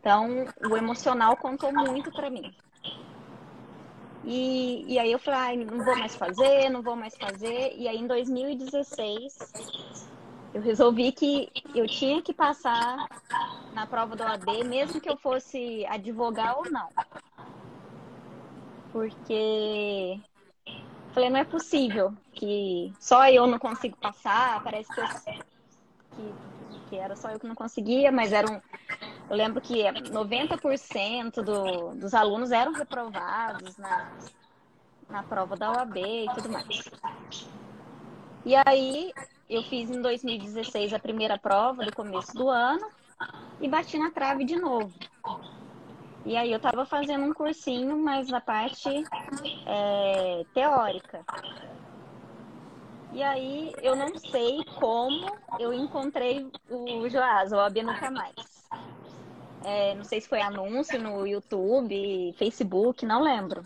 Então, 0.00 0.46
o 0.70 0.76
emocional 0.76 1.36
contou 1.36 1.72
muito 1.72 2.10
para 2.10 2.30
mim. 2.30 2.54
E, 4.24 4.84
e 4.86 4.98
aí 4.98 5.12
eu 5.12 5.18
falei, 5.18 5.62
ah, 5.62 5.64
não 5.70 5.84
vou 5.84 5.96
mais 5.96 6.14
fazer, 6.14 6.70
não 6.70 6.82
vou 6.82 6.96
mais 6.96 7.16
fazer. 7.16 7.74
E 7.76 7.86
aí 7.88 7.96
em 7.98 8.06
2016 8.06 9.38
eu 10.54 10.62
resolvi 10.62 11.12
que 11.12 11.50
eu 11.74 11.86
tinha 11.86 12.22
que 12.22 12.32
passar 12.32 13.06
na 13.74 13.86
prova 13.86 14.16
do 14.16 14.22
OAB, 14.22 14.64
mesmo 14.64 15.00
que 15.00 15.08
eu 15.08 15.16
fosse 15.16 15.84
advogar 15.86 16.58
ou 16.58 16.70
não. 16.70 16.88
Porque 18.92 20.20
falei, 21.18 21.30
não 21.30 21.40
é 21.40 21.44
possível 21.44 22.14
que 22.32 22.92
só 23.00 23.28
eu 23.28 23.44
não 23.46 23.58
consigo 23.58 23.96
passar, 23.96 24.62
parece 24.62 24.88
que, 24.94 25.00
eu, 25.00 25.06
que, 26.14 26.34
que 26.90 26.96
era 26.96 27.16
só 27.16 27.30
eu 27.30 27.40
que 27.40 27.46
não 27.46 27.56
conseguia, 27.56 28.12
mas 28.12 28.32
eram. 28.32 28.62
Eu 29.28 29.36
lembro 29.36 29.60
que 29.60 29.82
90% 29.82 31.42
do, 31.42 31.94
dos 31.96 32.14
alunos 32.14 32.52
eram 32.52 32.72
reprovados 32.72 33.76
na, 33.76 34.12
na 35.10 35.22
prova 35.24 35.56
da 35.56 35.72
OAB 35.72 35.96
e 35.96 36.26
tudo 36.34 36.50
mais. 36.50 36.88
E 38.46 38.54
aí 38.54 39.12
eu 39.50 39.62
fiz 39.64 39.90
em 39.90 40.00
2016 40.00 40.94
a 40.94 40.98
primeira 41.00 41.36
prova 41.36 41.84
do 41.84 41.94
começo 41.94 42.32
do 42.32 42.48
ano 42.48 42.88
e 43.60 43.68
bati 43.68 43.98
na 43.98 44.12
trave 44.12 44.44
de 44.44 44.56
novo. 44.56 44.94
E 46.26 46.36
aí 46.36 46.50
eu 46.50 46.56
estava 46.58 46.84
fazendo 46.84 47.24
um 47.24 47.32
cursinho, 47.32 47.96
mas 47.98 48.28
na 48.28 48.40
parte 48.40 48.88
é, 49.66 50.44
teórica. 50.52 51.24
E 53.12 53.22
aí 53.22 53.72
eu 53.82 53.96
não 53.96 54.16
sei 54.18 54.62
como 54.76 55.26
eu 55.58 55.72
encontrei 55.72 56.46
o 56.68 57.08
Joás, 57.08 57.52
o 57.52 57.58
AB 57.58 57.82
Nunca 57.82 58.10
Mais. 58.10 58.58
É, 59.64 59.94
não 59.94 60.04
sei 60.04 60.20
se 60.20 60.28
foi 60.28 60.40
anúncio 60.40 61.00
no 61.00 61.26
YouTube, 61.26 62.34
Facebook, 62.38 63.04
não 63.04 63.22
lembro. 63.22 63.62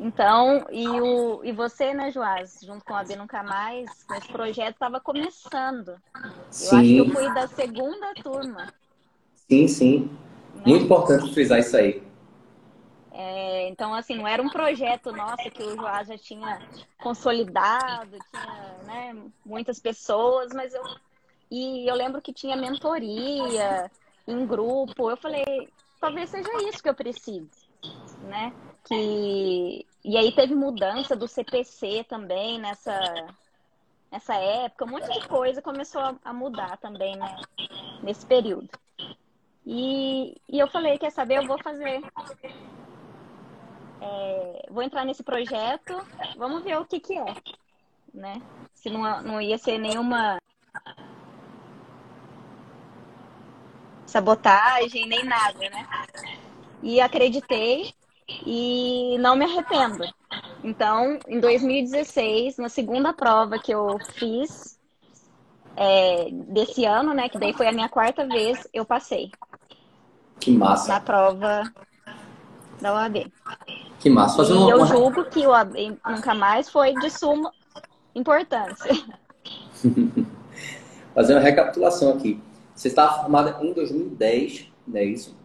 Então, 0.00 0.66
e, 0.70 0.88
o, 1.00 1.44
e 1.44 1.52
você, 1.52 1.94
né, 1.94 2.10
Joás, 2.10 2.58
junto 2.62 2.84
com 2.84 2.94
a 2.94 3.04
B 3.04 3.14
Nunca 3.14 3.42
Mais, 3.42 3.88
esse 4.16 4.28
projeto 4.28 4.74
estava 4.74 5.00
começando. 5.00 5.96
Sim. 6.50 6.66
Eu 6.66 6.78
acho 6.78 6.88
que 6.88 6.98
eu 6.98 7.10
fui 7.10 7.34
da 7.34 7.46
segunda 7.46 8.14
turma. 8.14 8.72
Sim, 9.48 9.68
sim. 9.68 10.10
Muito 10.66 10.84
importante 10.84 11.32
frisar 11.32 11.58
isso 11.58 11.76
aí. 11.76 12.02
É, 13.12 13.68
então, 13.68 13.92
assim, 13.94 14.16
não 14.16 14.26
era 14.26 14.42
um 14.42 14.48
projeto 14.48 15.12
nosso 15.12 15.50
que 15.50 15.62
o 15.62 15.76
Joás 15.76 16.08
já 16.08 16.16
tinha 16.16 16.60
consolidado, 17.02 18.16
tinha 18.30 18.78
né, 18.84 19.16
muitas 19.44 19.78
pessoas, 19.78 20.52
mas 20.54 20.72
eu. 20.72 20.82
E 21.50 21.86
eu 21.86 21.94
lembro 21.94 22.22
que 22.22 22.32
tinha 22.32 22.56
mentoria 22.56 23.90
em 24.26 24.46
grupo. 24.46 25.10
Eu 25.10 25.16
falei, 25.18 25.68
talvez 26.00 26.30
seja 26.30 26.48
isso 26.68 26.82
que 26.82 26.88
eu 26.88 26.94
preciso, 26.94 27.50
né? 28.22 28.52
Que 28.84 29.86
e 30.04 30.16
aí 30.16 30.32
teve 30.32 30.54
mudança 30.54 31.14
do 31.14 31.28
CPC 31.28 32.04
também 32.08 32.58
nessa, 32.58 33.26
nessa 34.10 34.34
época. 34.34 34.84
Um 34.84 34.88
monte 34.88 35.12
de 35.12 35.28
coisa 35.28 35.62
começou 35.62 36.18
a 36.24 36.32
mudar 36.32 36.76
também 36.78 37.16
né, 37.16 37.36
nesse 38.02 38.26
período. 38.26 38.68
E, 39.64 40.34
e 40.48 40.58
eu 40.58 40.66
falei, 40.68 40.98
quer 40.98 41.10
saber, 41.10 41.38
eu 41.38 41.46
vou 41.46 41.62
fazer. 41.62 42.02
É, 44.00 44.66
vou 44.70 44.82
entrar 44.82 45.04
nesse 45.04 45.22
projeto, 45.22 45.94
vamos 46.36 46.64
ver 46.64 46.76
o 46.78 46.84
que, 46.84 46.98
que 46.98 47.16
é. 47.16 47.34
Né? 48.12 48.42
Se 48.74 48.90
não, 48.90 49.22
não 49.22 49.40
ia 49.40 49.56
ser 49.56 49.78
nenhuma 49.78 50.38
sabotagem, 54.06 55.06
nem 55.06 55.24
nada, 55.24 55.58
né? 55.58 55.88
E 56.82 57.00
acreditei 57.00 57.94
e 58.28 59.16
não 59.18 59.36
me 59.36 59.44
arrependo. 59.44 60.04
Então, 60.62 61.18
em 61.26 61.40
2016, 61.40 62.58
na 62.58 62.68
segunda 62.68 63.12
prova 63.12 63.58
que 63.58 63.72
eu 63.72 63.98
fiz 64.14 64.78
é, 65.76 66.28
desse 66.30 66.84
ano, 66.84 67.14
né, 67.14 67.28
que 67.28 67.38
daí 67.38 67.52
foi 67.52 67.66
a 67.66 67.72
minha 67.72 67.88
quarta 67.88 68.26
vez, 68.26 68.66
eu 68.72 68.84
passei. 68.84 69.30
Que 70.42 70.50
massa. 70.50 70.92
Na 70.92 71.00
prova 71.00 71.72
da 72.80 72.92
OAB. 72.92 73.32
Que 74.00 74.10
massa. 74.10 74.38
Fazendo 74.38 74.66
e 74.66 74.70
eu 74.70 74.84
julgo 74.86 75.24
que 75.26 75.46
o 75.46 75.50
OAB 75.50 75.76
nunca 76.04 76.34
mais 76.34 76.68
foi 76.68 76.92
de 76.94 77.10
suma 77.10 77.52
importância. 78.12 78.90
Fazendo 81.14 81.36
uma 81.36 81.42
recapitulação 81.42 82.14
aqui. 82.14 82.40
Você 82.74 82.88
estava 82.88 83.22
formada 83.22 83.56
em 83.62 83.72
2010, 83.72 84.66
não 84.88 84.98
é 84.98 85.04
isso? 85.04 85.36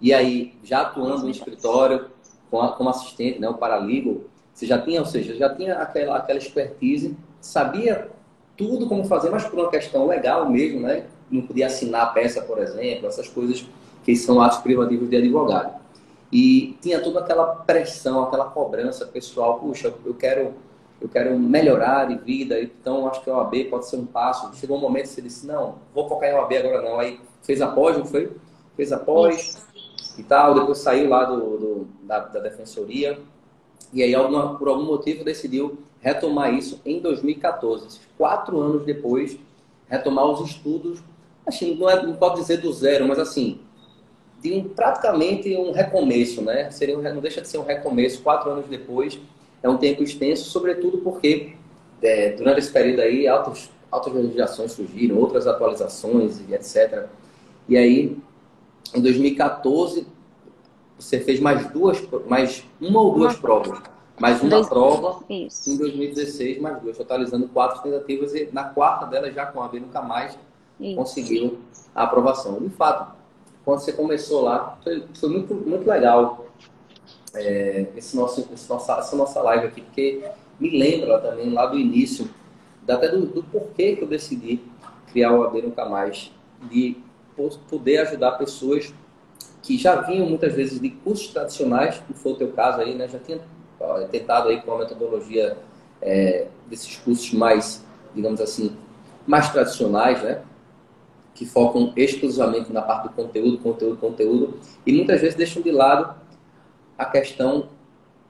E 0.00 0.14
aí, 0.14 0.54
já 0.64 0.80
atuando 0.80 1.24
no 1.24 1.30
escritório, 1.30 2.10
como 2.50 2.88
assistente, 2.88 3.38
né, 3.38 3.48
o 3.48 3.54
paralegal, 3.54 4.22
você 4.54 4.64
já 4.64 4.80
tinha, 4.80 5.00
ou 5.00 5.06
seja, 5.06 5.34
já 5.34 5.54
tinha 5.54 5.74
aquela, 5.74 6.16
aquela 6.16 6.38
expertise, 6.38 7.16
sabia 7.40 8.08
tudo 8.56 8.86
como 8.86 9.04
fazer, 9.04 9.30
mas 9.30 9.44
por 9.44 9.58
uma 9.58 9.70
questão 9.70 10.06
legal 10.06 10.48
mesmo, 10.48 10.80
né? 10.80 11.04
Não 11.30 11.42
podia 11.42 11.66
assinar 11.66 12.02
a 12.02 12.06
peça, 12.06 12.40
por 12.42 12.58
exemplo, 12.58 13.06
essas 13.06 13.28
coisas 13.28 13.66
que 14.04 14.16
são 14.16 14.40
atos 14.40 14.58
privativos 14.58 15.08
de 15.08 15.16
advogado. 15.16 15.80
E 16.32 16.76
tinha 16.80 17.00
toda 17.00 17.20
aquela 17.20 17.46
pressão, 17.46 18.22
aquela 18.22 18.46
cobrança 18.46 19.06
pessoal, 19.06 19.58
puxa, 19.58 19.92
eu 20.04 20.14
quero 20.14 20.54
eu 21.00 21.08
quero 21.08 21.36
melhorar 21.36 22.04
de 22.04 22.16
vida, 22.16 22.60
então 22.62 23.08
acho 23.08 23.24
que 23.24 23.28
a 23.28 23.36
OAB 23.36 23.64
pode 23.68 23.88
ser 23.88 23.96
um 23.96 24.06
passo. 24.06 24.54
Chegou 24.54 24.76
um 24.76 24.80
momento 24.80 25.02
que 25.02 25.08
você 25.08 25.22
disse, 25.22 25.44
não, 25.44 25.74
vou 25.92 26.08
focar 26.08 26.30
em 26.30 26.34
OAB 26.34 26.52
agora 26.52 26.80
não. 26.80 27.00
Aí 27.00 27.18
fez 27.42 27.60
após, 27.60 27.98
não 27.98 28.04
foi? 28.04 28.30
Fez 28.76 28.92
após, 28.92 29.66
e 30.16 30.22
tal, 30.22 30.54
depois 30.54 30.78
saiu 30.78 31.08
lá 31.08 31.24
do, 31.24 31.58
do 31.58 31.86
da, 32.02 32.20
da, 32.20 32.40
defensoria 32.40 33.18
e 33.92 34.02
aí 34.02 34.14
alguma, 34.14 34.56
por 34.56 34.68
algum 34.68 34.84
motivo 34.84 35.24
decidiu 35.24 35.78
retomar 36.00 36.52
isso 36.54 36.80
em 36.84 37.00
2014, 37.00 38.00
quatro 38.16 38.60
anos 38.60 38.84
depois, 38.84 39.38
retomar 39.88 40.24
os 40.26 40.48
estudos, 40.48 41.02
assim, 41.46 41.74
não, 41.74 41.88
é, 41.88 42.02
não 42.04 42.14
pode 42.14 42.36
dizer 42.36 42.58
do 42.58 42.72
zero, 42.72 43.06
mas 43.06 43.18
assim, 43.18 43.60
de 44.42 44.52
um, 44.52 44.68
praticamente 44.68 45.56
um 45.56 45.70
recomeço, 45.72 46.42
né? 46.42 46.70
Seria 46.70 46.98
um, 46.98 47.02
não 47.02 47.20
deixa 47.20 47.40
de 47.40 47.48
ser 47.48 47.58
um 47.58 47.64
recomeço, 47.64 48.22
quatro 48.22 48.50
anos 48.50 48.66
depois, 48.66 49.18
é 49.62 49.68
um 49.68 49.76
tempo 49.76 50.02
extenso, 50.02 50.50
sobretudo 50.50 50.98
porque 50.98 51.54
é, 52.02 52.32
durante 52.32 52.58
esse 52.58 52.72
período 52.72 53.00
aí 53.00 53.28
altas, 53.28 53.70
altas 53.90 54.12
legislações 54.12 54.72
surgiram, 54.72 55.16
outras 55.16 55.46
atualizações 55.46 56.40
e 56.48 56.54
etc. 56.54 57.06
E 57.68 57.76
aí 57.76 58.16
em 58.94 59.00
2014, 59.00 60.06
você 60.98 61.20
fez 61.20 61.40
mais 61.40 61.70
duas, 61.70 62.02
mais 62.26 62.64
uma 62.80 63.00
ou 63.00 63.14
duas 63.14 63.34
uma 63.34 63.40
provas. 63.40 63.82
Mais 64.20 64.40
uma 64.40 64.50
dois, 64.50 64.68
prova. 64.68 65.24
Isso. 65.28 65.70
Em 65.70 65.76
2016, 65.78 66.60
mais 66.60 66.80
duas, 66.80 66.96
totalizando 66.96 67.48
quatro 67.48 67.82
tentativas. 67.82 68.34
E 68.34 68.48
na 68.52 68.64
quarta 68.64 69.06
delas, 69.06 69.34
já 69.34 69.46
com 69.46 69.62
a 69.62 69.68
B 69.68 69.80
Nunca 69.80 70.02
Mais, 70.02 70.38
isso. 70.78 70.96
conseguiu 70.96 71.58
a 71.94 72.04
aprovação. 72.04 72.60
De 72.60 72.68
fato, 72.68 73.16
quando 73.64 73.80
você 73.80 73.92
começou 73.92 74.42
lá, 74.42 74.78
foi, 74.82 75.04
foi 75.14 75.28
muito, 75.28 75.54
muito 75.54 75.88
legal 75.88 76.46
é, 77.34 77.86
esse 77.96 78.16
nosso, 78.16 78.48
esse 78.52 78.68
nossa, 78.68 78.94
essa 78.94 79.16
nossa 79.16 79.40
live 79.42 79.66
aqui, 79.66 79.80
porque 79.80 80.22
me 80.58 80.78
lembra 80.78 81.18
também 81.18 81.50
lá 81.50 81.66
do 81.66 81.78
início, 81.78 82.28
até 82.86 83.08
do, 83.08 83.26
do 83.26 83.42
porquê 83.44 83.96
que 83.96 84.02
eu 84.02 84.08
decidi 84.08 84.60
criar 85.10 85.32
o 85.32 85.44
AB 85.44 85.62
Nunca 85.62 85.84
Mais. 85.84 86.32
De 86.70 86.96
poder 87.68 87.98
ajudar 87.98 88.32
pessoas 88.32 88.92
que 89.62 89.78
já 89.78 90.00
vinham 90.00 90.28
muitas 90.28 90.52
vezes 90.54 90.80
de 90.80 90.90
cursos 90.90 91.28
tradicionais, 91.28 91.98
que 92.06 92.12
foi 92.12 92.32
o 92.32 92.36
teu 92.36 92.52
caso 92.52 92.80
aí, 92.80 92.94
né? 92.94 93.08
Já 93.08 93.18
tinha 93.18 93.40
tentado 94.10 94.48
aí 94.48 94.60
com 94.60 94.72
a 94.72 94.78
metodologia 94.78 95.56
é, 96.00 96.46
desses 96.68 96.96
cursos 96.96 97.32
mais, 97.32 97.84
digamos 98.14 98.40
assim, 98.40 98.76
mais 99.26 99.50
tradicionais, 99.50 100.22
né? 100.22 100.42
Que 101.34 101.46
focam 101.46 101.92
exclusivamente 101.96 102.72
na 102.72 102.82
parte 102.82 103.04
do 103.04 103.14
conteúdo, 103.14 103.58
conteúdo, 103.58 103.96
conteúdo, 103.96 104.60
e 104.86 104.92
muitas 104.92 105.20
vezes 105.20 105.34
deixam 105.34 105.62
de 105.62 105.70
lado 105.70 106.14
a 106.96 107.04
questão 107.06 107.70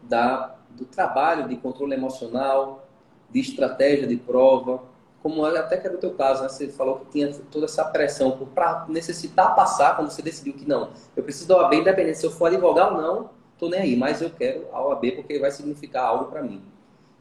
da, 0.03 0.57
do 0.71 0.85
trabalho 0.85 1.49
de 1.49 1.57
controle 1.57 1.95
emocional, 1.95 2.87
de 3.31 3.41
estratégia 3.41 4.07
de 4.07 4.17
prova, 4.17 4.83
como 5.23 5.45
até 5.45 5.77
que 5.77 5.87
era 5.87 5.97
o 5.97 6.01
teu 6.01 6.13
caso, 6.15 6.43
né? 6.43 6.49
Você 6.49 6.69
falou 6.69 6.99
que 6.99 7.07
tinha 7.13 7.33
toda 7.51 7.67
essa 7.67 7.85
pressão 7.85 8.37
para 8.53 8.87
necessitar 8.89 9.55
passar 9.55 9.97
quando 9.97 10.11
você 10.11 10.21
decidiu 10.21 10.53
que 10.55 10.69
não. 10.69 10.91
Eu 11.17 11.23
preciso 11.23 11.49
da 11.49 11.59
OAB, 11.59 11.75
independente 11.75 12.19
se 12.19 12.27
eu 12.27 12.31
for 12.31 12.47
advogado 12.47 12.97
ou 12.97 13.01
não, 13.01 13.31
tô 13.57 13.69
nem 13.69 13.81
aí, 13.81 13.97
mas 13.97 14.21
eu 14.21 14.31
quero 14.31 14.67
a 14.73 14.85
OAB 14.85 15.13
porque 15.13 15.39
vai 15.39 15.51
significar 15.53 16.05
algo 16.07 16.25
para 16.25 16.43
mim. 16.43 16.61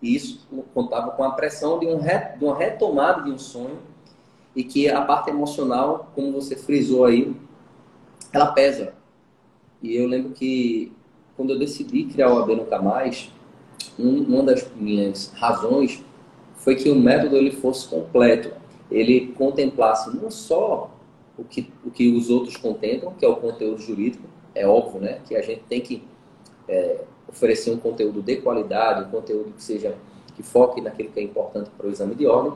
E 0.01 0.15
isso 0.15 0.47
contava 0.73 1.11
com 1.11 1.23
a 1.23 1.31
pressão 1.31 1.77
de, 1.77 1.85
um 1.85 1.99
re, 1.99 2.37
de 2.37 2.43
uma 2.43 2.57
retomada 2.57 3.21
de 3.21 3.29
um 3.29 3.37
sonho 3.37 3.77
e 4.55 4.63
que 4.63 4.89
a 4.89 5.01
parte 5.01 5.29
emocional, 5.29 6.11
como 6.13 6.31
você 6.31 6.55
frisou 6.55 7.05
aí, 7.05 7.33
ela 8.33 8.47
pesa. 8.47 8.93
E 9.81 9.95
eu 9.95 10.07
lembro 10.07 10.31
que 10.31 10.91
quando 11.35 11.51
eu 11.51 11.59
decidi 11.59 12.03
criar 12.05 12.27
a 12.27 12.33
OAB 12.33 12.55
Nunca 12.55 12.81
Mais, 12.81 13.31
um, 13.97 14.23
uma 14.23 14.43
das 14.43 14.69
minhas 14.75 15.31
razões 15.35 16.03
foi 16.55 16.75
que 16.75 16.89
o 16.89 16.95
método 16.95 17.35
ele 17.35 17.51
fosse 17.51 17.87
completo. 17.87 18.51
Ele 18.89 19.33
contemplasse 19.37 20.15
não 20.15 20.29
só 20.29 20.91
o 21.37 21.43
que, 21.43 21.71
o 21.85 21.89
que 21.89 22.11
os 22.11 22.29
outros 22.29 22.57
contemplam, 22.57 23.13
que 23.13 23.25
é 23.25 23.27
o 23.27 23.35
conteúdo 23.37 23.81
jurídico, 23.81 24.23
é 24.53 24.67
óbvio, 24.67 25.01
né? 25.01 25.19
Que 25.25 25.35
a 25.35 25.41
gente 25.41 25.63
tem 25.63 25.81
que 25.81 26.03
é, 26.67 27.01
oferecer 27.27 27.71
um 27.71 27.77
conteúdo 27.77 28.21
de 28.21 28.37
qualidade, 28.37 29.07
um 29.07 29.09
conteúdo 29.09 29.51
que 29.53 29.63
seja 29.63 29.95
que 30.35 30.43
foque 30.43 30.81
naquilo 30.81 31.09
que 31.09 31.19
é 31.19 31.23
importante 31.23 31.69
para 31.77 31.87
o 31.87 31.89
exame 31.89 32.15
de 32.15 32.25
ordem, 32.25 32.53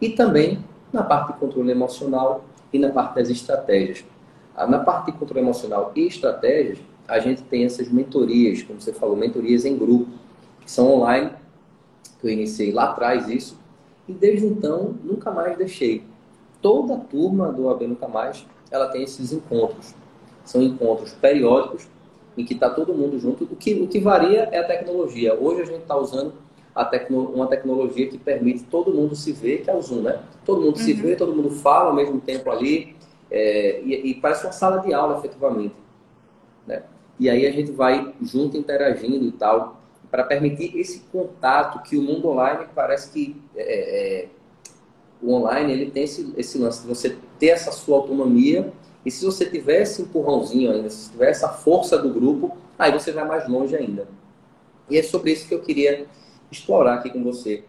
e 0.00 0.10
também 0.10 0.62
na 0.92 1.02
parte 1.02 1.32
de 1.32 1.38
controle 1.38 1.70
emocional 1.70 2.44
e 2.72 2.78
na 2.78 2.90
parte 2.90 3.14
das 3.16 3.30
estratégias. 3.30 4.04
Ah, 4.56 4.66
na 4.66 4.78
parte 4.78 5.06
de 5.06 5.18
controle 5.18 5.40
emocional 5.44 5.92
e 5.94 6.06
estratégias, 6.06 6.78
a 7.06 7.18
gente 7.18 7.42
tem 7.42 7.64
essas 7.64 7.88
mentorias, 7.88 8.62
como 8.62 8.80
você 8.80 8.92
falou, 8.92 9.16
mentorias 9.16 9.64
em 9.64 9.76
grupo, 9.76 10.10
que 10.60 10.70
são 10.70 10.92
online 10.92 11.30
que 12.20 12.26
eu 12.26 12.30
iniciei 12.30 12.72
lá 12.72 12.90
atrás 12.90 13.28
isso, 13.28 13.58
e 14.06 14.12
desde 14.12 14.46
então 14.46 14.94
nunca 15.02 15.30
mais 15.30 15.56
deixei. 15.56 16.04
Toda 16.60 16.94
a 16.94 16.98
turma 16.98 17.50
do 17.50 17.70
AB 17.70 17.86
Nunca 17.86 18.06
Mais, 18.06 18.46
ela 18.70 18.88
tem 18.88 19.02
esses 19.02 19.32
encontros. 19.32 19.94
São 20.44 20.62
encontros 20.62 21.12
periódicos 21.12 21.88
em 22.36 22.44
que 22.44 22.54
está 22.54 22.68
todo 22.68 22.92
mundo 22.92 23.18
junto. 23.18 23.44
O 23.44 23.56
que, 23.56 23.74
o 23.74 23.88
que 23.88 23.98
varia 23.98 24.48
é 24.52 24.58
a 24.58 24.64
tecnologia. 24.64 25.34
Hoje 25.34 25.62
a 25.62 25.64
gente 25.64 25.82
está 25.82 25.96
usando 25.96 26.34
tecno, 26.84 27.24
uma 27.32 27.46
tecnologia 27.46 28.06
que 28.08 28.18
permite 28.18 28.64
todo 28.64 28.92
mundo 28.92 29.14
se 29.14 29.32
ver, 29.32 29.62
que 29.62 29.70
é 29.70 29.74
o 29.74 29.82
Zoom, 29.82 30.02
né? 30.02 30.20
Todo 30.44 30.60
mundo 30.60 30.76
uhum. 30.78 30.84
se 30.84 30.92
vê, 30.92 31.16
todo 31.16 31.34
mundo 31.34 31.50
fala 31.50 31.90
ao 31.90 31.94
mesmo 31.94 32.20
tempo 32.20 32.50
ali, 32.50 32.96
é, 33.30 33.80
e, 33.82 34.10
e, 34.10 34.14
parece 34.14 34.44
uma 34.44 34.52
sala 34.52 34.78
de 34.78 34.92
aula, 34.92 35.18
efetivamente. 35.18 35.74
Né? 36.66 36.82
E 37.18 37.28
aí 37.28 37.46
a 37.46 37.52
gente 37.52 37.70
vai 37.70 38.14
junto 38.22 38.56
interagindo 38.56 39.24
e 39.24 39.32
tal, 39.32 39.80
para 40.10 40.24
permitir 40.24 40.76
esse 40.76 41.00
contato 41.12 41.82
que 41.82 41.96
o 41.96 42.02
mundo 42.02 42.28
online 42.28 42.66
parece 42.74 43.12
que 43.12 43.40
é, 43.54 44.22
é, 44.22 44.28
o 45.22 45.32
online 45.34 45.72
ele 45.72 45.90
tem 45.90 46.04
esse, 46.04 46.32
esse 46.36 46.58
lance 46.58 46.82
de 46.82 46.88
você 46.88 47.16
ter 47.38 47.48
essa 47.48 47.70
sua 47.70 47.98
autonomia 47.98 48.72
e 49.04 49.10
se 49.10 49.24
você 49.24 49.46
tiver 49.46 49.82
esse 49.82 50.02
empurrãozinho 50.02 50.72
ainda, 50.72 50.90
se 50.90 51.10
tiver 51.10 51.30
essa 51.30 51.48
força 51.48 51.96
do 51.96 52.10
grupo, 52.10 52.56
aí 52.78 52.92
você 52.92 53.12
vai 53.12 53.26
mais 53.26 53.48
longe 53.48 53.76
ainda. 53.76 54.08
E 54.88 54.98
é 54.98 55.02
sobre 55.02 55.32
isso 55.32 55.46
que 55.46 55.54
eu 55.54 55.60
queria 55.60 56.06
explorar 56.50 56.94
aqui 56.94 57.10
com 57.10 57.22
você. 57.22 57.64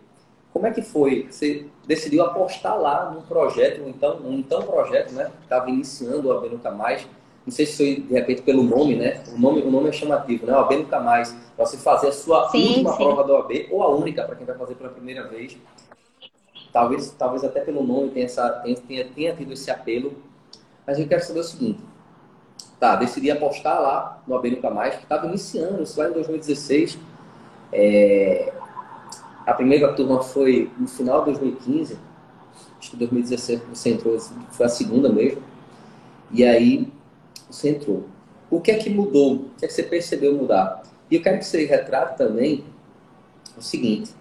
Como 0.53 0.67
é 0.67 0.71
que 0.71 0.81
foi? 0.81 1.27
Você 1.29 1.65
decidiu 1.87 2.23
apostar 2.23 2.77
lá 2.77 3.09
num 3.11 3.21
projeto, 3.21 3.81
então, 3.87 4.17
um 4.17 4.33
então 4.33 4.61
projeto, 4.63 5.13
né? 5.13 5.31
Estava 5.41 5.69
iniciando 5.69 6.27
o 6.27 6.31
AB 6.31 6.49
Nunca 6.49 6.71
Mais. 6.71 7.07
Não 7.45 7.51
sei 7.51 7.65
se 7.65 7.77
foi, 7.77 7.95
de 8.01 8.13
repente, 8.13 8.41
pelo 8.41 8.61
nome, 8.61 8.95
né? 8.95 9.23
O 9.33 9.39
nome, 9.39 9.61
o 9.61 9.71
nome 9.71 9.89
é 9.89 9.91
chamativo, 9.91 10.45
né? 10.45 10.53
O 10.53 10.59
AB 10.59 10.77
Nunca 10.77 10.99
Mais. 10.99 11.35
Você 11.57 11.77
fazer 11.77 12.09
a 12.09 12.11
sua 12.11 12.49
sim, 12.49 12.67
última 12.67 12.91
sim. 12.91 12.97
prova 12.97 13.23
do 13.23 13.35
AB, 13.37 13.69
ou 13.71 13.81
a 13.81 13.89
única, 13.89 14.23
para 14.23 14.35
quem 14.35 14.45
vai 14.45 14.57
fazer 14.57 14.75
pela 14.75 14.89
primeira 14.89 15.25
vez. 15.27 15.57
Talvez, 16.73 17.11
talvez 17.17 17.43
até 17.43 17.61
pelo 17.61 17.83
nome 17.83 18.09
tenha, 18.09 18.25
essa, 18.25 18.49
tenha, 18.87 19.05
tenha 19.05 19.35
tido 19.35 19.53
esse 19.53 19.71
apelo. 19.71 20.13
Mas 20.85 20.99
eu 20.99 21.07
quero 21.07 21.23
saber 21.23 21.39
o 21.39 21.43
seguinte. 21.43 21.81
Tá, 22.77 22.95
decidi 22.95 23.31
apostar 23.31 23.79
lá 23.79 24.21
no 24.27 24.35
AB 24.35 24.51
Nunca 24.51 24.69
Mais, 24.69 24.95
que 24.95 25.03
estava 25.03 25.27
iniciando, 25.27 25.83
isso 25.83 25.97
lá 25.97 26.09
em 26.09 26.13
2016. 26.13 26.97
É, 27.71 28.51
a 29.45 29.53
primeira 29.53 29.91
turma 29.93 30.21
foi 30.21 30.71
no 30.77 30.87
final 30.87 31.19
de 31.19 31.31
2015, 31.31 31.97
acho 32.79 32.91
que 32.91 32.97
2016 32.97 33.61
você 33.69 33.89
entrou, 33.89 34.19
foi 34.51 34.65
a 34.65 34.69
segunda 34.69 35.09
mesmo. 35.09 35.41
E 36.31 36.43
aí 36.43 36.91
você 37.49 37.69
entrou. 37.69 38.05
O 38.49 38.59
que 38.61 38.71
é 38.71 38.77
que 38.77 38.89
mudou? 38.89 39.33
O 39.35 39.49
que 39.57 39.65
é 39.65 39.67
que 39.67 39.73
você 39.73 39.83
percebeu 39.83 40.33
mudar? 40.35 40.83
E 41.09 41.15
eu 41.15 41.21
quero 41.21 41.39
que 41.39 41.45
você 41.45 41.65
retrate 41.65 42.17
também 42.17 42.63
o 43.57 43.61
seguinte, 43.61 44.13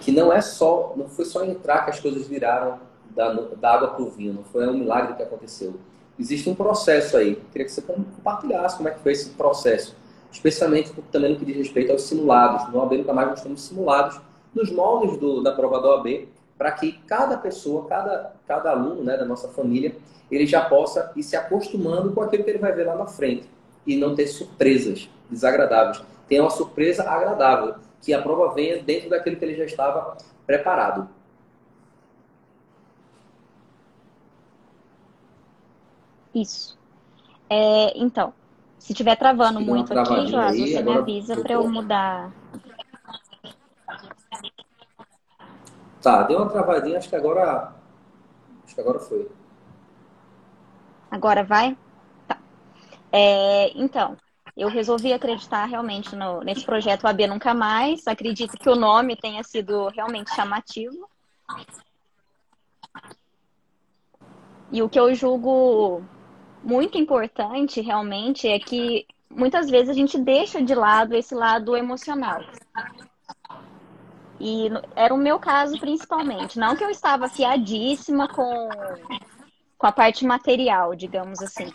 que 0.00 0.10
não 0.10 0.32
é 0.32 0.40
só, 0.40 0.94
não 0.96 1.08
foi 1.08 1.24
só 1.24 1.44
entrar 1.44 1.84
que 1.84 1.90
as 1.90 2.00
coisas 2.00 2.26
viraram 2.26 2.78
da, 3.10 3.32
da 3.32 3.74
água 3.74 3.88
para 3.88 4.02
o 4.02 4.10
vinho, 4.10 4.32
não 4.32 4.44
foi 4.44 4.66
um 4.68 4.78
milagre 4.78 5.14
que 5.14 5.22
aconteceu. 5.22 5.74
Existe 6.18 6.48
um 6.48 6.54
processo 6.54 7.16
aí. 7.16 7.32
Eu 7.32 7.40
queria 7.52 7.66
que 7.66 7.72
você 7.72 7.82
compartilhasse 7.82 8.76
como 8.76 8.88
é 8.88 8.92
que 8.92 9.00
foi 9.00 9.12
esse 9.12 9.30
processo, 9.30 9.94
especialmente 10.32 10.92
também 11.12 11.32
no 11.32 11.38
que 11.38 11.44
diz 11.44 11.56
respeito 11.56 11.92
aos 11.92 12.02
simulados. 12.02 12.72
No 12.72 12.82
AB 12.82 12.98
Nunca 12.98 13.12
Mais 13.12 13.28
nós 13.28 13.42
temos 13.42 13.62
simulados 13.62 14.20
nos 14.54 14.70
moldes 14.70 15.18
do, 15.18 15.42
da 15.42 15.52
prova 15.52 15.80
da 15.80 15.88
OAB, 15.90 16.28
para 16.56 16.72
que 16.72 16.92
cada 17.06 17.38
pessoa, 17.38 17.86
cada, 17.86 18.34
cada 18.46 18.70
aluno 18.70 19.04
né, 19.04 19.16
da 19.16 19.24
nossa 19.24 19.48
família, 19.48 19.96
ele 20.30 20.46
já 20.46 20.68
possa 20.68 21.12
ir 21.16 21.22
se 21.22 21.36
acostumando 21.36 22.12
com 22.12 22.20
aquilo 22.20 22.44
que 22.44 22.50
ele 22.50 22.58
vai 22.58 22.72
ver 22.72 22.84
lá 22.84 22.96
na 22.96 23.06
frente 23.06 23.48
e 23.86 23.96
não 23.96 24.14
ter 24.14 24.26
surpresas 24.26 25.08
desagradáveis. 25.30 26.02
Tenha 26.28 26.42
uma 26.42 26.50
surpresa 26.50 27.08
agradável, 27.08 27.76
que 28.02 28.12
a 28.12 28.20
prova 28.20 28.52
venha 28.54 28.82
dentro 28.82 29.08
daquilo 29.08 29.36
que 29.36 29.44
ele 29.44 29.56
já 29.56 29.64
estava 29.64 30.16
preparado. 30.46 31.08
Isso. 36.34 36.78
É, 37.48 37.96
então, 37.98 38.32
se 38.78 38.92
estiver 38.92 39.16
travando 39.16 39.60
muito 39.60 39.98
aqui, 39.98 40.26
Joás, 40.26 40.58
você 40.58 40.82
me 40.82 40.92
avisa 40.92 41.36
para 41.36 41.54
eu 41.54 41.68
mudar 41.68 42.32
Tá, 46.08 46.22
deu 46.22 46.38
uma 46.38 46.48
travadinha, 46.48 46.96
acho 46.96 47.10
que 47.10 47.16
agora. 47.16 47.70
Acho 48.64 48.74
que 48.74 48.80
agora 48.80 48.98
foi. 48.98 49.30
Agora 51.10 51.44
vai? 51.44 51.76
Tá. 52.26 52.38
É, 53.12 53.78
então, 53.78 54.16
eu 54.56 54.70
resolvi 54.70 55.12
acreditar 55.12 55.66
realmente 55.66 56.16
no, 56.16 56.40
nesse 56.40 56.64
projeto 56.64 57.06
AB 57.06 57.26
Nunca 57.26 57.52
Mais. 57.52 58.06
Acredito 58.06 58.56
que 58.56 58.70
o 58.70 58.74
nome 58.74 59.16
tenha 59.16 59.42
sido 59.42 59.88
realmente 59.88 60.34
chamativo. 60.34 61.06
E 64.72 64.82
o 64.82 64.88
que 64.88 64.98
eu 64.98 65.14
julgo 65.14 66.02
muito 66.64 66.96
importante 66.96 67.82
realmente 67.82 68.48
é 68.48 68.58
que 68.58 69.06
muitas 69.28 69.68
vezes 69.68 69.90
a 69.90 69.94
gente 69.94 70.16
deixa 70.18 70.62
de 70.62 70.74
lado 70.74 71.14
esse 71.14 71.34
lado 71.34 71.76
emocional. 71.76 72.40
E 74.40 74.68
era 74.94 75.12
o 75.12 75.18
meu 75.18 75.38
caso 75.38 75.78
principalmente. 75.78 76.58
Não 76.58 76.76
que 76.76 76.84
eu 76.84 76.90
estava 76.90 77.26
afiadíssima 77.26 78.28
com, 78.28 78.68
com 79.76 79.86
a 79.86 79.92
parte 79.92 80.24
material, 80.24 80.94
digamos 80.94 81.40
assim. 81.42 81.72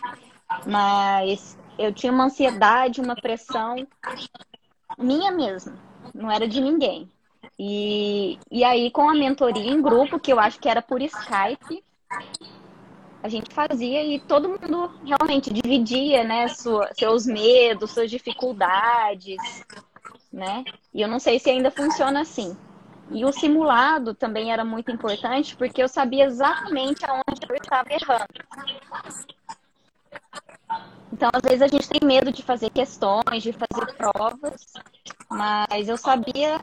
Mas 0.65 1.58
eu 1.78 1.93
tinha 1.93 2.12
uma 2.12 2.26
ansiedade, 2.26 3.02
uma 3.02 3.15
pressão 3.15 3.76
minha 4.97 5.32
mesma. 5.32 5.78
Não 6.13 6.32
era 6.32 6.47
de 6.47 6.62
ninguém. 6.62 7.10
E, 7.58 8.39
e 8.49 8.63
aí, 8.63 8.89
com 8.91 9.10
a 9.10 9.13
mentoria 9.13 9.71
em 9.71 9.82
grupo, 9.82 10.19
que 10.19 10.32
eu 10.32 10.39
acho 10.39 10.60
que 10.60 10.69
era 10.69 10.82
por 10.82 11.02
Skype, 11.02 11.84
a 13.21 13.30
gente 13.30 13.54
fazia 13.54 14.04
e 14.04 14.19
todo 14.19 14.49
mundo 14.49 14.91
realmente 15.06 15.52
dividia, 15.52 16.23
né, 16.23 16.47
sua, 16.49 16.89
seus 16.93 17.26
medos, 17.26 17.91
suas 17.91 18.10
dificuldades, 18.10 19.38
né? 20.34 20.63
E 20.91 21.02
eu 21.02 21.08
não 21.08 21.19
sei 21.19 21.38
se 21.38 21.50
ainda 21.50 21.69
funciona 21.69 22.22
assim. 22.22 22.58
E 23.12 23.24
o 23.24 23.32
simulado 23.32 24.15
também 24.15 24.52
era 24.52 24.65
muito 24.65 24.91
importante 24.91 25.56
porque 25.56 25.84
eu 25.84 25.88
sabia 25.88 26.26
exatamente 26.26 27.06
aonde 27.06 27.46
eu 27.48 27.56
estava 27.56 27.88
errando. 27.91 28.26
Então, 31.12 31.30
às 31.32 31.41
vezes 31.43 31.62
a 31.62 31.67
gente 31.67 31.88
tem 31.88 32.00
medo 32.04 32.32
de 32.32 32.41
fazer 32.41 32.72
questões, 32.72 33.43
de 33.43 33.54
fazer 33.54 33.96
provas, 33.96 34.74
mas 35.30 35.88
eu 35.88 35.96
sabia 35.96 36.60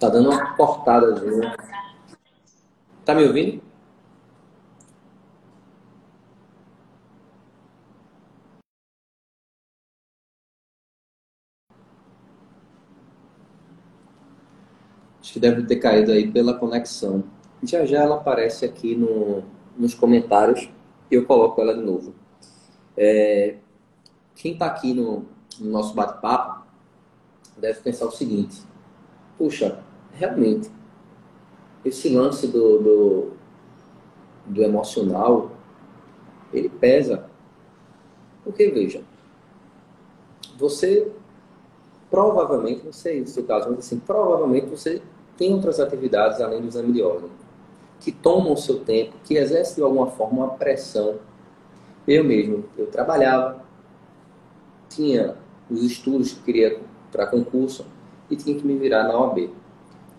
Tá 0.00 0.08
dando 0.08 0.30
uma 0.30 0.56
cortada. 0.56 1.20
Né? 1.20 1.54
Tá 3.04 3.14
me 3.14 3.24
ouvindo? 3.26 3.62
Acho 15.20 15.34
que 15.34 15.38
deve 15.40 15.64
ter 15.66 15.76
caído 15.76 16.12
aí 16.12 16.32
pela 16.32 16.54
conexão. 16.54 17.22
Já 17.62 17.84
já 17.84 18.02
ela 18.02 18.16
aparece 18.16 18.64
aqui 18.64 18.96
no, 18.96 19.44
nos 19.76 19.92
comentários 19.94 20.70
e 21.10 21.14
eu 21.14 21.26
coloco 21.26 21.60
ela 21.60 21.74
de 21.74 21.82
novo. 21.82 22.14
É, 22.96 23.56
quem 24.34 24.54
está 24.54 24.64
aqui 24.64 24.94
no, 24.94 25.26
no 25.60 25.70
nosso 25.70 25.94
bate-papo 25.94 26.64
deve 27.58 27.80
pensar 27.80 28.06
o 28.06 28.10
seguinte: 28.10 28.62
puxa, 29.36 29.84
realmente, 30.12 30.70
esse 31.84 32.08
lance 32.08 32.46
do, 32.46 32.78
do, 32.78 33.30
do 34.46 34.62
emocional, 34.62 35.50
ele 36.52 36.68
pesa. 36.68 37.24
Porque, 38.44 38.68
veja, 38.70 39.02
você 40.58 41.10
provavelmente, 42.10 42.84
não 42.84 42.92
sei 42.92 43.22
o 43.22 43.26
seu 43.26 43.44
caso, 43.44 43.70
mas 43.70 43.78
assim, 43.78 43.98
provavelmente 44.00 44.66
você 44.66 45.00
tem 45.38 45.54
outras 45.54 45.78
atividades 45.78 46.40
além 46.40 46.60
do 46.60 46.66
exame 46.66 46.92
de 46.92 47.00
ordem, 47.00 47.30
que 48.00 48.10
tomam 48.10 48.52
o 48.52 48.56
seu 48.56 48.80
tempo, 48.80 49.14
que 49.24 49.34
exercem 49.36 49.76
de 49.76 49.82
alguma 49.82 50.08
forma 50.08 50.44
uma 50.44 50.54
pressão. 50.54 51.18
Eu 52.06 52.24
mesmo, 52.24 52.64
eu 52.76 52.86
trabalhava, 52.86 53.62
tinha 54.88 55.36
os 55.70 55.82
estudos 55.84 56.32
que 56.32 56.42
queria 56.42 56.80
para 57.12 57.26
concurso 57.26 57.86
e 58.28 58.36
tinha 58.36 58.58
que 58.58 58.66
me 58.66 58.76
virar 58.76 59.04
na 59.04 59.18
OAB. 59.18 59.50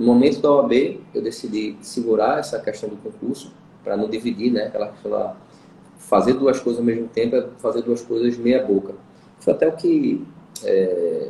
No 0.01 0.07
momento 0.07 0.41
da 0.41 0.51
OAB, 0.51 0.99
eu 1.13 1.21
decidi 1.21 1.77
segurar 1.79 2.39
essa 2.39 2.59
questão 2.59 2.89
do 2.89 2.95
concurso, 2.95 3.53
para 3.83 3.95
não 3.95 4.09
dividir, 4.09 4.51
né? 4.51 4.63
Aquela 4.65 4.91
da 5.03 5.35
fazer 5.95 6.33
duas 6.33 6.59
coisas 6.59 6.79
ao 6.79 6.85
mesmo 6.85 7.07
tempo 7.07 7.35
é 7.35 7.47
fazer 7.59 7.83
duas 7.83 8.01
coisas 8.01 8.35
meia 8.35 8.65
boca. 8.65 8.95
Foi 9.39 9.53
até 9.53 9.67
o 9.67 9.73
que 9.73 10.25
é, 10.63 11.29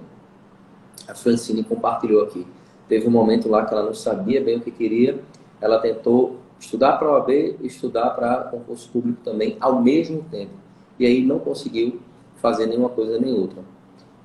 a 1.05 1.13
Francine 1.13 1.65
compartilhou 1.65 2.23
aqui. 2.23 2.47
Teve 2.87 3.09
um 3.09 3.11
momento 3.11 3.49
lá 3.49 3.65
que 3.65 3.73
ela 3.73 3.83
não 3.83 3.93
sabia 3.93 4.41
bem 4.41 4.55
o 4.55 4.61
que 4.61 4.71
queria, 4.71 5.19
ela 5.59 5.77
tentou 5.79 6.37
estudar 6.57 6.93
para 6.93 7.09
a 7.09 7.11
OAB 7.15 7.29
e 7.29 7.67
estudar 7.67 8.11
para 8.11 8.45
concurso 8.45 8.89
público 8.89 9.19
também 9.21 9.57
ao 9.59 9.81
mesmo 9.81 10.23
tempo. 10.31 10.53
E 10.97 11.05
aí 11.05 11.25
não 11.25 11.39
conseguiu 11.39 11.99
fazer 12.37 12.67
nenhuma 12.67 12.89
coisa 12.89 13.19
nem 13.19 13.33
outra. 13.33 13.61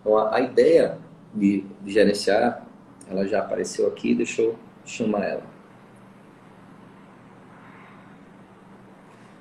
Então 0.00 0.16
a, 0.16 0.36
a 0.36 0.40
ideia 0.40 0.98
de, 1.34 1.64
de 1.82 1.92
gerenciar, 1.92 2.65
ela 3.08 3.26
já 3.26 3.40
apareceu 3.40 3.86
aqui, 3.86 4.14
deixa 4.14 4.42
eu 4.42 4.56
chamar 4.84 5.24
ela. 5.24 5.42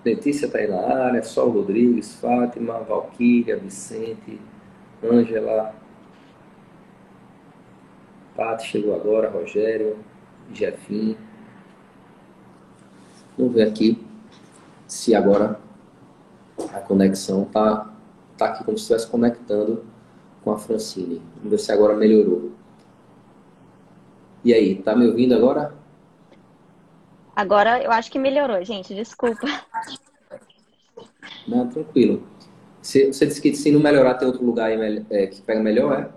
Letícia 0.04 0.46
está 0.46 0.60
aí 0.60 0.68
na 0.68 0.82
área, 0.82 1.24
Sol 1.24 1.50
Rodrigues, 1.50 2.16
Fátima, 2.16 2.80
Valquíria, 2.82 3.58
Vicente, 3.58 4.40
Ângela, 5.04 5.74
Paty 8.36 8.68
chegou 8.68 8.94
agora, 8.94 9.30
Rogério, 9.30 9.98
Jefim. 10.54 11.18
Vamos 13.38 13.54
ver 13.54 13.68
aqui 13.68 14.06
se 14.88 15.16
agora 15.16 15.60
a 16.74 16.80
conexão 16.80 17.44
está 17.44 17.92
tá 18.38 18.46
aqui 18.48 18.64
como 18.64 18.78
se 18.78 18.84
estivesse 18.84 19.08
conectando 19.10 19.86
com 20.44 20.52
a 20.52 20.58
Francine. 20.58 21.22
Vamos 21.38 21.52
ver 21.52 21.60
se 21.60 21.72
agora 21.72 21.96
melhorou. 21.96 22.52
E 24.46 24.54
aí, 24.54 24.76
tá 24.76 24.96
me 24.96 25.08
ouvindo 25.08 25.34
agora? 25.34 25.74
Agora 27.36 27.84
eu 27.84 27.92
acho 27.92 28.12
que 28.12 28.20
melhorou, 28.20 28.64
gente. 28.64 28.94
Desculpa. 28.94 29.48
Não, 31.48 31.68
tranquilo. 31.68 32.22
Você, 32.80 33.12
você 33.12 33.26
disse 33.26 33.42
que 33.42 33.56
se 33.56 33.72
não 33.72 33.80
melhorar, 33.80 34.14
tem 34.14 34.28
outro 34.28 34.46
lugar 34.46 34.68
aí, 34.70 35.04
é, 35.10 35.26
que 35.26 35.42
pega 35.42 35.60
melhor, 35.60 36.00
é? 36.00 36.10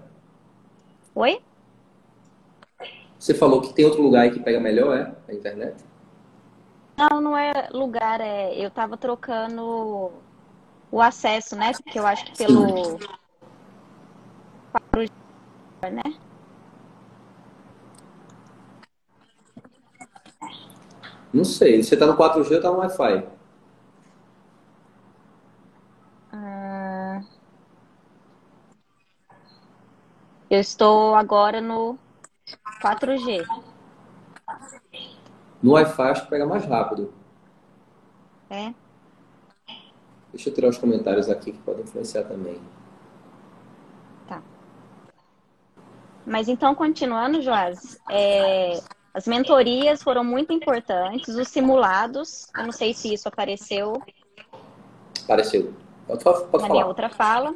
Oi? 1.14 1.40
Você 3.18 3.32
falou 3.32 3.62
que 3.62 3.72
tem 3.72 3.86
outro 3.86 4.02
lugar 4.02 4.24
aí 4.24 4.30
que 4.30 4.40
pega 4.40 4.60
melhor, 4.60 4.94
é? 4.94 5.10
A 5.26 5.34
internet? 5.34 5.82
Não, 6.98 7.22
não 7.22 7.34
é 7.34 7.70
lugar, 7.72 8.20
é. 8.20 8.54
Eu 8.54 8.70
tava 8.70 8.98
trocando 8.98 10.12
o 10.92 11.00
acesso, 11.00 11.56
né? 11.56 11.72
Porque 11.72 11.98
eu 11.98 12.06
acho 12.06 12.26
que 12.26 12.36
pelo. 12.36 12.98
né? 15.82 16.27
Não 21.32 21.44
sei. 21.44 21.82
Você 21.82 21.96
tá 21.96 22.06
no 22.06 22.16
4G 22.16 22.54
ou 22.56 22.62
tá 22.62 22.70
no 22.70 22.78
Wi-Fi? 22.78 23.26
Ah, 26.32 27.20
eu 30.50 30.60
estou 30.60 31.14
agora 31.14 31.60
no 31.60 31.98
4G. 32.80 33.46
No 35.62 35.72
Wi-Fi 35.72 36.02
acho 36.10 36.24
que 36.24 36.30
pega 36.30 36.46
mais 36.46 36.64
rápido. 36.64 37.12
É? 38.48 38.72
Deixa 40.32 40.48
eu 40.48 40.54
tirar 40.54 40.68
os 40.68 40.78
comentários 40.78 41.28
aqui 41.28 41.52
que 41.52 41.58
podem 41.58 41.82
influenciar 41.82 42.24
também. 42.24 42.60
Tá. 44.26 44.42
Mas 46.24 46.48
então, 46.48 46.74
continuando, 46.74 47.42
Joás, 47.42 47.98
é, 48.10 48.80
as 49.12 49.26
mentorias 49.26 50.02
foram 50.02 50.22
muito 50.22 50.52
importantes, 50.52 51.34
os 51.34 51.48
simulados, 51.48 52.46
eu 52.56 52.64
não 52.64 52.72
sei 52.72 52.92
se 52.94 53.12
isso 53.12 53.28
apareceu. 53.28 54.02
Apareceu. 55.24 55.74
Pode, 56.06 56.24
pode 56.24 56.36
na 56.36 56.48
falar. 56.48 56.70
minha 56.70 56.86
outra 56.86 57.08
fala. 57.08 57.54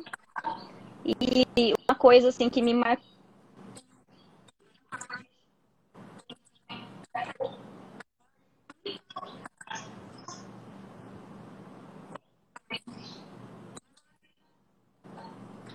E 1.04 1.74
uma 1.88 1.96
coisa 1.96 2.28
assim 2.28 2.48
que 2.48 2.62
me 2.62 2.74
marcou 2.74 3.12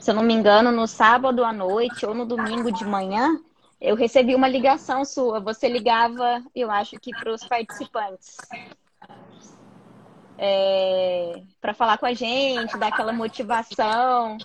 se 0.07 0.11
eu 0.11 0.15
não 0.15 0.23
me 0.23 0.33
engano, 0.33 0.71
no 0.71 0.87
sábado 0.87 1.43
à 1.43 1.51
noite 1.51 2.05
ou 2.05 2.15
no 2.15 2.25
domingo 2.25 2.71
de 2.71 2.85
manhã, 2.85 3.37
eu 3.79 3.95
recebi 3.95 4.35
uma 4.35 4.47
ligação 4.47 5.05
sua. 5.05 5.39
Você 5.39 5.67
ligava, 5.67 6.43
eu 6.55 6.69
acho 6.71 6.99
que 6.99 7.11
para 7.11 7.31
os 7.31 7.43
participantes. 7.43 8.37
É, 10.39 11.41
para 11.59 11.73
falar 11.73 11.97
com 11.97 12.05
a 12.05 12.13
gente, 12.13 12.77
dar 12.77 12.87
aquela 12.87 13.13
motivação. 13.13 14.37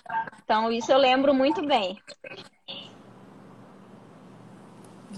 Então, 0.43 0.71
isso 0.71 0.91
eu 0.91 0.97
lembro 0.97 1.33
muito 1.33 1.65
bem. 1.65 1.99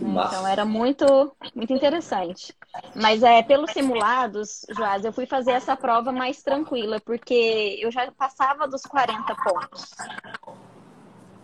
Então 0.02 0.46
era 0.46 0.66
muito, 0.66 1.36
muito 1.56 1.74
interessante. 1.74 2.54
Mas 2.94 3.24
é 3.24 3.42
pelos 3.42 3.72
simulados, 3.72 4.66
Joás, 4.70 5.06
eu 5.06 5.14
fui 5.14 5.26
fazer 5.26 5.52
essa 5.52 5.76
prova 5.76 6.12
mais 6.12 6.44
tranquila, 6.44 7.00
porque 7.00 7.80
eu 7.82 7.90
já 7.92 8.12
passava 8.12 8.68
dos 8.68 8.82
40 8.82 9.36
pontos. 9.36 9.92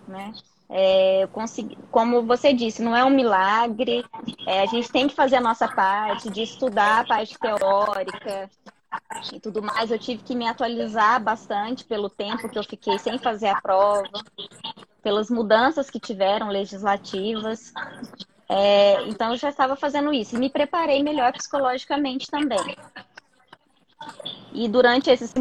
Né? 0.08 0.34
É, 0.74 1.28
consegui, 1.34 1.78
como 1.92 2.24
você 2.24 2.54
disse, 2.54 2.82
não 2.82 2.96
é 2.96 3.04
um 3.04 3.10
milagre. 3.10 4.06
É, 4.48 4.62
a 4.62 4.66
gente 4.66 4.90
tem 4.90 5.06
que 5.06 5.14
fazer 5.14 5.36
a 5.36 5.42
nossa 5.42 5.68
parte, 5.68 6.30
de 6.30 6.42
estudar 6.42 7.02
a 7.02 7.06
parte 7.06 7.38
teórica 7.38 8.50
e 9.34 9.40
tudo 9.40 9.62
mais. 9.62 9.92
Eu 9.92 10.00
tive 10.00 10.24
que 10.24 10.34
me 10.34 10.48
atualizar 10.48 11.22
bastante 11.22 11.84
pelo 11.84 12.10
tempo 12.10 12.48
que 12.48 12.58
eu 12.58 12.64
fiquei 12.64 12.98
sem 12.98 13.20
fazer 13.20 13.50
a 13.50 13.60
prova, 13.60 14.10
pelas 15.04 15.30
mudanças 15.30 15.90
que 15.90 16.00
tiveram 16.00 16.48
legislativas. 16.48 17.74
É, 18.48 19.04
então 19.10 19.32
eu 19.32 19.38
já 19.38 19.50
estava 19.50 19.76
fazendo 19.76 20.14
isso 20.14 20.36
e 20.36 20.40
me 20.40 20.50
preparei 20.50 21.04
melhor 21.04 21.34
psicologicamente 21.34 22.32
também. 22.32 22.78
E 24.54 24.70
durante 24.70 25.10
esse 25.10 25.38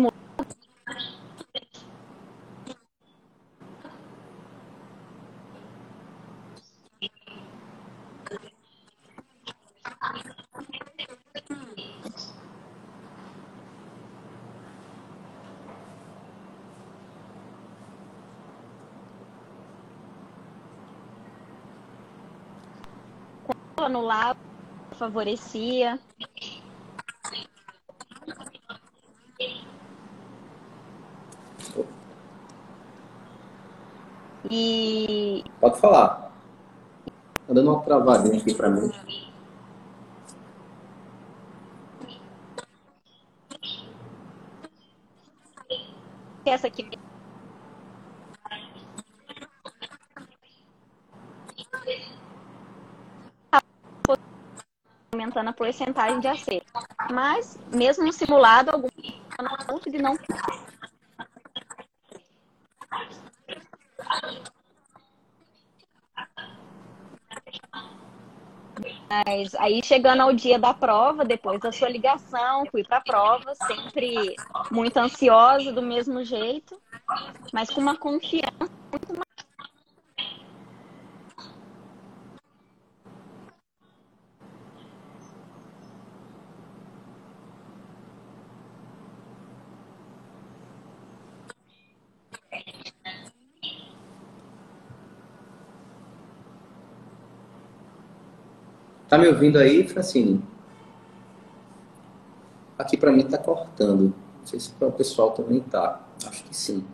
anular 23.84 24.36
favorecia. 25.00 25.98
E. 34.50 35.42
Pode 35.60 35.80
falar. 35.80 36.30
Tá 37.46 37.54
dando 37.54 37.72
uma 37.72 37.82
travadinha 37.82 38.38
aqui 38.38 38.54
para 38.54 38.68
mim. 38.68 38.90
Essa 46.44 46.66
aqui 46.66 46.90
aumentando 55.30 55.48
a 55.48 55.49
porcentagem 55.60 56.20
de 56.20 56.26
acerto. 56.26 56.72
Mas, 57.12 57.58
mesmo 57.70 58.06
no 58.06 58.12
simulado, 58.14 58.70
algum 58.70 58.88
ponto 59.66 59.90
de 59.90 59.98
não 59.98 60.16
Mas 69.10 69.54
aí 69.56 69.82
chegando 69.84 70.22
ao 70.22 70.32
dia 70.32 70.58
da 70.58 70.72
prova, 70.72 71.26
depois 71.26 71.60
da 71.60 71.70
sua 71.70 71.90
ligação, 71.90 72.64
fui 72.70 72.82
para 72.82 72.96
a 72.96 73.02
prova, 73.02 73.54
sempre 73.66 74.34
muito 74.70 74.96
ansiosa 74.96 75.72
do 75.72 75.82
mesmo 75.82 76.24
jeito, 76.24 76.80
mas 77.52 77.68
com 77.68 77.82
uma 77.82 77.96
confiança 77.96 78.70
muito 78.90 79.12
Tá 99.10 99.18
me 99.18 99.26
ouvindo 99.26 99.58
aí, 99.58 99.88
Francine? 99.88 100.40
Aqui 102.78 102.96
para 102.96 103.10
mim 103.10 103.24
tá 103.24 103.36
cortando. 103.36 104.14
Não 104.38 104.46
sei 104.46 104.60
se 104.60 104.70
para 104.70 104.86
o 104.86 104.92
pessoal 104.92 105.32
também 105.32 105.58
tá. 105.58 106.00
Acho 106.24 106.44
que 106.44 106.54
sim. 106.56 106.86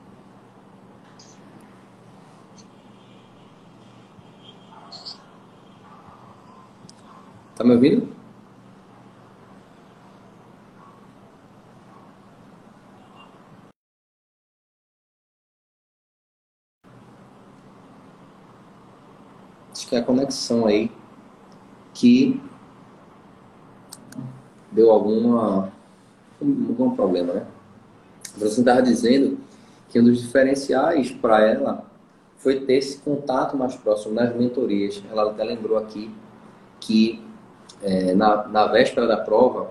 Tá 7.54 7.62
me 7.62 7.74
ouvindo? 7.74 8.08
Acho 19.70 19.86
que 19.86 19.94
é 19.94 19.98
a 19.98 20.02
conexão 20.02 20.64
aí 20.64 20.90
que 21.96 22.38
deu 24.70 24.90
alguma 24.90 25.72
algum 26.38 26.94
problema, 26.94 27.32
né? 27.32 27.46
Você 28.36 28.60
estava 28.60 28.82
dizendo 28.82 29.38
que 29.88 29.98
um 29.98 30.04
dos 30.04 30.20
diferenciais 30.20 31.10
para 31.10 31.40
ela 31.40 31.86
foi 32.36 32.60
ter 32.60 32.74
esse 32.74 32.98
contato 32.98 33.56
mais 33.56 33.74
próximo 33.76 34.14
nas 34.14 34.36
mentorias. 34.36 35.02
Ela 35.10 35.30
até 35.30 35.42
lembrou 35.42 35.78
aqui 35.78 36.14
que 36.78 37.24
é, 37.82 38.14
na, 38.14 38.46
na 38.46 38.66
véspera 38.66 39.06
da 39.06 39.16
prova, 39.16 39.70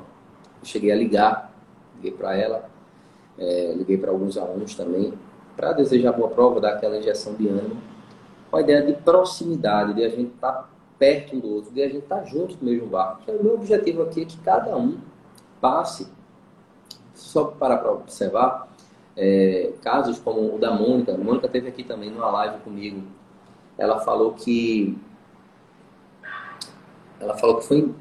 eu 0.61 0.65
cheguei 0.65 0.91
a 0.91 0.95
ligar, 0.95 1.53
liguei 1.97 2.11
para 2.11 2.35
ela, 2.35 2.67
é, 3.37 3.73
liguei 3.77 3.99
para 3.99 4.09
alguns 4.09 4.35
alunos 4.35 4.73
também, 4.73 5.13
para 5.55 5.73
desejar 5.73 6.13
boa 6.13 6.29
prova, 6.29 6.59
dar 6.59 6.73
aquela 6.73 6.97
injeção 6.97 7.35
de 7.35 7.47
ânimo, 7.47 7.77
com 8.49 8.57
a 8.57 8.61
ideia 8.61 8.81
de 8.81 8.93
proximidade, 8.93 9.93
de 9.93 10.03
a 10.03 10.09
gente 10.09 10.33
estar 10.33 10.51
tá 10.51 10.74
perto 10.97 11.35
um 11.35 11.39
do 11.39 11.55
outro, 11.55 11.73
de 11.73 11.81
a 11.81 11.87
gente 11.87 12.03
estar 12.03 12.17
tá 12.17 12.25
junto 12.25 12.57
no 12.61 12.71
mesmo 12.71 12.87
barco. 12.87 13.21
Então, 13.23 13.35
o 13.35 13.43
meu 13.43 13.55
objetivo 13.55 14.01
aqui 14.03 14.21
é 14.21 14.25
que 14.25 14.37
cada 14.37 14.75
um 14.77 14.97
passe, 15.59 16.07
só 17.13 17.45
para 17.45 17.91
observar, 17.91 18.69
é, 19.15 19.71
casos 19.81 20.19
como 20.19 20.55
o 20.55 20.59
da 20.59 20.71
Mônica, 20.71 21.13
a 21.13 21.17
Mônica 21.17 21.47
teve 21.47 21.69
aqui 21.69 21.83
também 21.83 22.09
numa 22.09 22.29
live 22.29 22.59
comigo, 22.59 23.01
ela 23.77 23.99
falou 23.99 24.33
que 24.33 24.97
ela 27.19 27.37
falou 27.37 27.57
que 27.57 27.65
foi, 27.65 27.93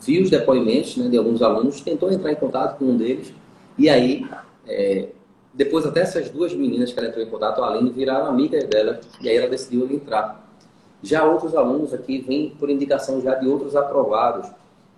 viu 0.00 0.22
os 0.22 0.30
depoimentos 0.30 0.96
né, 0.96 1.08
de 1.08 1.16
alguns 1.16 1.42
alunos, 1.42 1.80
tentou 1.80 2.10
entrar 2.10 2.32
em 2.32 2.36
contato 2.36 2.78
com 2.78 2.86
um 2.86 2.96
deles, 2.96 3.32
e 3.78 3.88
aí, 3.88 4.26
é, 4.66 5.08
depois 5.52 5.86
até 5.86 6.00
essas 6.00 6.30
duas 6.30 6.54
meninas 6.54 6.92
que 6.92 6.98
ela 6.98 7.08
entrou 7.08 7.24
em 7.24 7.28
contato, 7.28 7.62
a 7.62 7.68
Aline, 7.68 7.90
viraram 7.90 8.26
amigas 8.26 8.64
dela, 8.64 9.00
e 9.20 9.28
aí 9.28 9.36
ela 9.36 9.48
decidiu 9.48 9.90
entrar. 9.90 10.41
Já 11.02 11.24
outros 11.24 11.54
alunos 11.54 11.92
aqui 11.92 12.18
vêm 12.20 12.50
por 12.50 12.70
indicação 12.70 13.20
já 13.20 13.34
de 13.34 13.48
outros 13.48 13.74
aprovados, 13.74 14.48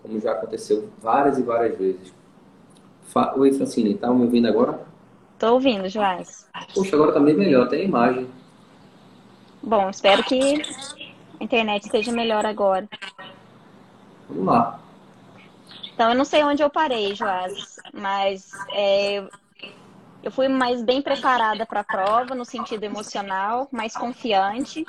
como 0.02 0.20
já 0.20 0.32
aconteceu 0.32 0.88
várias 1.00 1.38
e 1.38 1.42
várias 1.42 1.78
vezes. 1.78 2.12
Fa 3.04 3.34
Oi, 3.36 3.52
Francine, 3.52 3.94
tá 3.94 4.12
me 4.12 4.22
ouvindo 4.22 4.46
agora? 4.46 4.80
Tô 5.38 5.54
ouvindo, 5.54 5.88
Joás. 5.88 6.46
Poxa, 6.74 6.94
agora 6.94 7.12
tá 7.12 7.20
bem 7.20 7.34
melhor, 7.34 7.68
tem 7.68 7.84
imagem. 7.84 8.28
Bom, 9.62 9.88
espero 9.88 10.22
que 10.24 10.62
a 11.40 11.44
internet 11.44 11.84
esteja 11.84 12.12
melhor 12.12 12.44
agora. 12.44 12.88
Vamos 14.28 14.44
lá. 14.46 14.80
Então, 15.94 16.10
eu 16.10 16.14
não 16.14 16.24
sei 16.24 16.42
onde 16.42 16.62
eu 16.62 16.68
parei, 16.68 17.14
Joás, 17.14 17.76
mas 17.92 18.50
é, 18.72 19.24
eu 20.22 20.30
fui 20.30 20.48
mais 20.48 20.82
bem 20.82 21.00
preparada 21.00 21.64
para 21.64 21.80
a 21.80 21.84
prova, 21.84 22.34
no 22.34 22.44
sentido 22.44 22.84
emocional, 22.84 23.68
mais 23.70 23.96
confiante. 23.96 24.84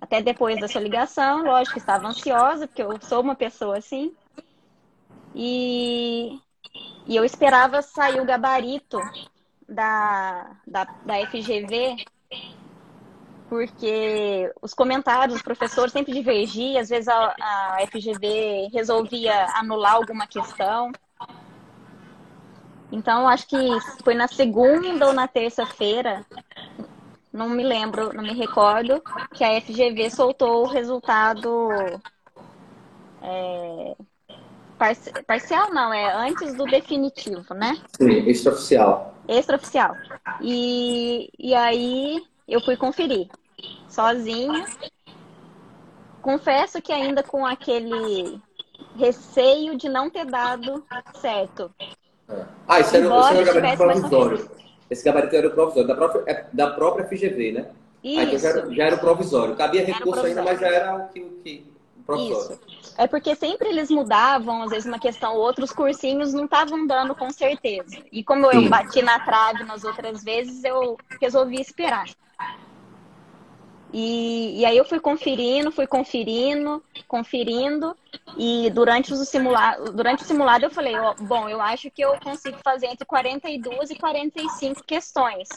Até 0.00 0.22
depois 0.22 0.60
dessa 0.60 0.78
ligação, 0.78 1.44
lógico, 1.44 1.78
estava 1.78 2.08
ansiosa, 2.08 2.66
porque 2.66 2.82
eu 2.82 3.00
sou 3.00 3.20
uma 3.20 3.34
pessoa 3.34 3.78
assim. 3.78 4.14
E, 5.34 6.38
e 7.06 7.16
eu 7.16 7.24
esperava 7.24 7.82
sair 7.82 8.20
o 8.20 8.24
gabarito 8.24 8.98
da, 9.68 10.56
da, 10.66 10.84
da 10.84 11.26
FGV 11.26 11.96
porque 13.48 14.52
os 14.60 14.74
comentários 14.74 15.34
dos 15.34 15.42
professores 15.42 15.92
sempre 15.92 16.12
divergiam, 16.12 16.80
às 16.80 16.90
vezes 16.90 17.08
a, 17.08 17.34
a 17.40 17.78
FGV 17.86 18.68
resolvia 18.72 19.46
anular 19.54 19.94
alguma 19.94 20.26
questão. 20.26 20.92
Então, 22.92 23.26
acho 23.26 23.46
que 23.48 23.56
foi 24.04 24.14
na 24.14 24.28
segunda 24.28 25.06
ou 25.06 25.12
na 25.12 25.26
terça-feira, 25.26 26.24
não 27.38 27.48
me 27.48 27.62
lembro, 27.62 28.12
não 28.12 28.22
me 28.22 28.34
recordo, 28.34 29.00
que 29.32 29.44
a 29.44 29.60
FGV 29.60 30.10
soltou 30.10 30.64
o 30.64 30.68
resultado 30.68 31.70
é, 33.22 33.96
parcial, 35.26 35.72
não, 35.72 35.92
é 35.92 36.12
antes 36.14 36.54
do 36.54 36.64
definitivo, 36.64 37.54
né? 37.54 37.80
Sim, 37.96 38.28
extraoficial. 38.28 39.14
Extraoficial. 39.28 39.94
E, 40.40 41.30
e 41.38 41.54
aí 41.54 42.20
eu 42.48 42.60
fui 42.60 42.76
conferir 42.76 43.28
sozinha. 43.88 44.64
Confesso 46.20 46.82
que 46.82 46.92
ainda 46.92 47.22
com 47.22 47.46
aquele 47.46 48.40
receio 48.96 49.76
de 49.76 49.88
não 49.88 50.10
ter 50.10 50.26
dado 50.26 50.84
certo. 51.14 51.70
É. 52.28 52.44
Ah, 52.66 52.80
isso 52.80 52.96
era, 52.96 53.06
isso 53.06 53.28
era 53.28 53.42
o 53.42 53.44
gabarito 53.44 53.76
provisório. 53.76 54.50
Esse 54.90 55.04
gabarito 55.04 55.36
era 55.36 55.48
o 55.48 55.50
provisório, 55.50 55.88
da 55.88 55.94
própria, 55.94 56.22
é, 56.26 56.46
da 56.52 56.70
própria 56.70 57.06
FGV, 57.06 57.52
né? 57.52 57.66
Isso. 58.02 58.20
Ah, 58.20 58.24
então 58.24 58.38
já, 58.38 58.48
era, 58.48 58.74
já 58.74 58.84
era 58.84 58.96
o 58.96 58.98
provisório. 58.98 59.56
Cabia 59.56 59.84
recurso 59.84 60.24
ainda, 60.24 60.42
mas 60.42 60.60
já 60.60 60.68
era 60.68 60.96
o 60.96 61.08
que, 61.08 61.20
o 61.20 61.30
que. 61.42 61.66
Isso. 62.16 62.58
É 62.96 63.06
porque 63.06 63.34
sempre 63.34 63.68
eles 63.68 63.90
mudavam, 63.90 64.62
às 64.62 64.70
vezes 64.70 64.86
uma 64.86 64.98
questão, 64.98 65.36
outros 65.36 65.72
cursinhos 65.72 66.32
não 66.32 66.46
estavam 66.46 66.86
dando 66.86 67.14
com 67.14 67.30
certeza. 67.30 67.98
E 68.10 68.24
como 68.24 68.46
eu 68.46 68.62
Sim. 68.62 68.68
bati 68.70 69.02
na 69.02 69.20
trave 69.20 69.64
nas 69.64 69.84
outras 69.84 70.24
vezes, 70.24 70.64
eu 70.64 70.96
resolvi 71.20 71.60
esperar. 71.60 72.06
E, 73.92 74.60
e 74.60 74.64
aí 74.66 74.76
eu 74.76 74.84
fui 74.84 75.00
conferindo, 75.00 75.72
fui 75.72 75.86
conferindo, 75.86 76.82
conferindo, 77.06 77.96
e 78.36 78.70
durante 78.70 79.12
o 79.12 79.16
simulado, 79.16 79.92
durante 79.92 80.22
o 80.22 80.26
simulado 80.26 80.66
eu 80.66 80.70
falei, 80.70 80.94
ó, 80.98 81.14
bom, 81.20 81.48
eu 81.48 81.60
acho 81.60 81.90
que 81.90 82.02
eu 82.02 82.18
consigo 82.20 82.58
fazer 82.62 82.86
entre 82.86 83.06
42 83.06 83.90
e 83.90 83.94
45 83.96 84.84
questões. 84.84 85.48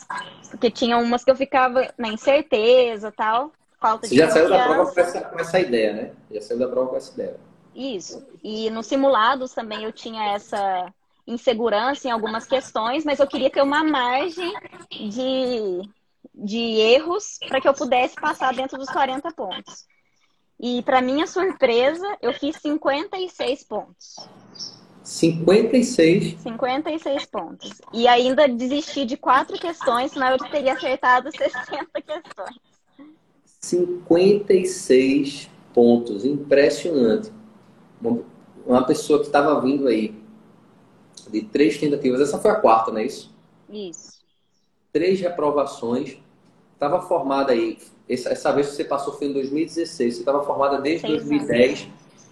Porque 0.50 0.72
tinha 0.72 0.98
umas 0.98 1.24
que 1.24 1.32
eu 1.32 1.36
ficava 1.36 1.94
na 1.98 2.08
incerteza 2.08 3.12
tal, 3.12 3.52
falta 3.80 4.08
Você 4.08 4.16
de 4.16 4.22
já 4.22 4.30
saiu 4.30 4.50
da 4.50 4.64
prova 4.64 4.94
com 4.94 5.00
essa, 5.00 5.22
com 5.22 5.40
essa 5.40 5.60
ideia, 5.60 5.94
né? 5.94 6.12
Já 6.32 6.42
saiu 6.42 6.60
da 6.60 6.68
prova 6.68 6.90
com 6.90 6.96
essa 6.96 7.14
ideia. 7.14 7.38
Isso. 7.76 8.26
E 8.44 8.70
nos 8.70 8.88
simulados 8.88 9.54
também 9.54 9.84
eu 9.84 9.92
tinha 9.92 10.34
essa 10.34 10.94
insegurança 11.28 12.08
em 12.08 12.12
algumas 12.12 12.46
questões, 12.46 13.04
mas 13.04 13.20
eu 13.20 13.28
queria 13.28 13.50
ter 13.50 13.62
uma 13.62 13.84
margem 13.84 14.54
de 14.90 15.90
de 16.42 16.58
erros 16.58 17.38
para 17.48 17.62
que 17.62 17.68
eu 17.68 17.74
pudesse 17.74 18.16
passar 18.16 18.54
dentro 18.54 18.78
dos 18.78 18.90
40 18.90 19.32
pontos. 19.32 19.86
E 20.60 20.82
para 20.84 21.02
minha 21.02 21.28
surpresa, 21.28 22.06
eu 22.22 22.34
fiz 22.34 22.58
56 22.58 23.64
pontos. 23.64 24.16
56? 25.04 26.40
56 26.42 27.26
pontos. 27.26 27.72
E 27.94 28.08
ainda 28.08 28.48
desisti 28.48 29.06
de 29.06 29.18
quatro 29.18 29.58
questões, 29.58 30.12
senão 30.12 30.30
eu 30.30 30.38
teria 30.38 30.74
acertado 30.74 31.32
60 31.32 31.88
questões. 32.02 32.56
56 33.60 35.50
pontos. 35.74 36.26
Impressionante. 36.26 37.32
Uma 38.66 38.86
pessoa 38.86 39.20
que 39.20 39.26
estava 39.26 39.60
vindo 39.62 39.88
aí 39.88 40.16
de 41.30 41.42
três 41.42 41.78
tentativas, 41.78 42.22
essa 42.22 42.40
foi 42.40 42.52
a 42.52 42.56
quarta, 42.56 42.92
não 42.92 43.00
é 43.00 43.06
isso? 43.06 43.34
Isso. 43.70 44.22
Três 44.92 45.20
reprovações 45.20 46.18
estava 46.82 47.00
formada 47.00 47.52
aí, 47.52 47.78
essa 48.10 48.52
vez 48.52 48.70
que 48.70 48.76
você 48.76 48.84
passou 48.84 49.14
foi 49.14 49.28
em 49.28 49.34
2016, 49.34 50.16
você 50.16 50.20
estava 50.20 50.44
formada 50.44 50.82
desde 50.82 51.06
Seis 51.06 51.24
2010, 51.24 51.82
anos. 51.82 51.88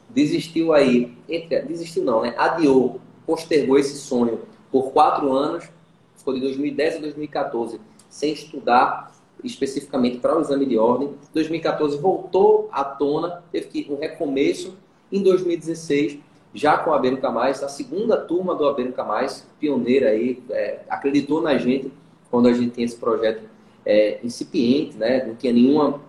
desistiu 0.10 0.74
aí, 0.74 1.16
entre, 1.30 1.62
desistiu 1.62 2.04
não, 2.04 2.24
né? 2.24 2.34
Adiou, 2.36 3.00
postergou 3.28 3.78
esse 3.78 3.96
sonho 3.96 4.40
por 4.72 4.92
quatro 4.92 5.32
anos, 5.32 5.70
ficou 6.18 6.34
de 6.34 6.42
2010 6.42 6.96
a 6.96 7.00
2014, 7.00 7.80
sem 8.10 8.34
estudar 8.34 9.12
especificamente 9.44 10.18
para 10.18 10.36
o 10.36 10.42
exame 10.42 10.66
de 10.66 10.80
ordem. 10.80 11.14
2014 11.32 12.00
voltou 12.00 12.70
à 12.72 12.84
tona, 12.84 13.44
teve 13.52 13.68
que 13.68 13.94
um 13.94 14.00
recomeço. 14.00 14.76
Em 15.12 15.22
2016, 15.24 16.20
já 16.54 16.78
com 16.78 16.92
a 16.92 16.96
AB 16.96 17.12
Nunca 17.12 17.32
Mais, 17.32 17.64
a 17.64 17.70
segunda 17.70 18.18
turma 18.18 18.56
do 18.56 18.68
AB 18.68 18.84
Nunca 18.84 19.04
Mais, 19.04 19.48
pioneira 19.60 20.10
aí, 20.10 20.44
é, 20.50 20.80
acreditou 20.90 21.40
na 21.40 21.58
gente 21.58 21.92
quando 22.30 22.48
a 22.48 22.54
gente 22.54 22.72
tinha 22.72 22.86
esse 22.86 22.98
projeto 22.98 23.49
é, 23.86 24.20
incipiente, 24.24 24.98
né? 24.98 25.26
Não 25.26 25.36
tinha 25.36 25.54
nenhuma. 25.54 26.02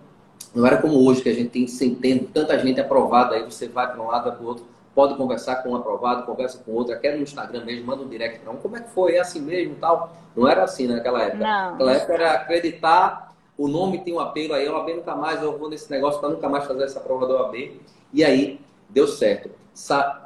Não 0.55 0.67
era 0.67 0.79
como 0.79 1.07
hoje, 1.07 1.23
que 1.23 1.29
a 1.29 1.35
gente 1.35 1.51
tem 1.51 1.67
centenas, 1.67 2.27
tanta 2.33 2.59
gente 2.59 2.81
aprovada, 2.81 3.37
aí 3.37 3.45
você 3.45 3.69
vai 3.69 3.91
para 3.91 4.03
um 4.03 4.07
lado, 4.07 4.33
para 4.33 4.43
o 4.43 4.47
outro, 4.47 4.65
pode 4.95 5.15
conversar 5.15 5.57
com 5.57 5.71
um 5.71 5.77
aprovado, 5.77 6.25
conversa 6.25 6.59
com 6.59 6.73
outro, 6.73 6.99
quer 6.99 7.17
no 7.17 7.23
Instagram 7.23 7.65
mesmo, 7.65 7.87
manda 7.87 8.03
um 8.03 8.09
direct 8.09 8.41
para 8.41 8.53
um, 8.53 8.57
como 8.57 8.77
é 8.77 8.81
que 8.81 8.91
foi? 8.91 9.15
É 9.15 9.21
assim 9.21 9.41
mesmo 9.41 9.77
tal? 9.77 10.17
Não 10.37 10.49
era 10.49 10.65
assim 10.65 10.89
naquela 10.89 11.23
época. 11.23 11.45
Não. 11.45 11.71
Naquela 11.73 11.93
época 11.93 12.13
era 12.15 12.33
acreditar, 12.33 13.35
o 13.57 13.69
nome 13.69 14.01
tem 14.01 14.13
um 14.13 14.19
apelo 14.19 14.55
aí, 14.55 14.69
o 14.69 14.77
AB 14.77 14.95
nunca 14.95 15.15
mais, 15.15 15.41
eu 15.43 15.57
vou 15.57 15.71
nesse 15.71 15.91
negócio 15.91 16.19
para 16.19 16.31
nunca 16.31 16.49
mais 16.49 16.65
fazer 16.65 16.83
essa 16.83 16.99
prova 16.99 17.27
do 17.27 17.37
AB. 17.37 17.81
E 18.13 18.25
aí, 18.25 18.61
deu 18.89 19.07
certo. 19.07 19.51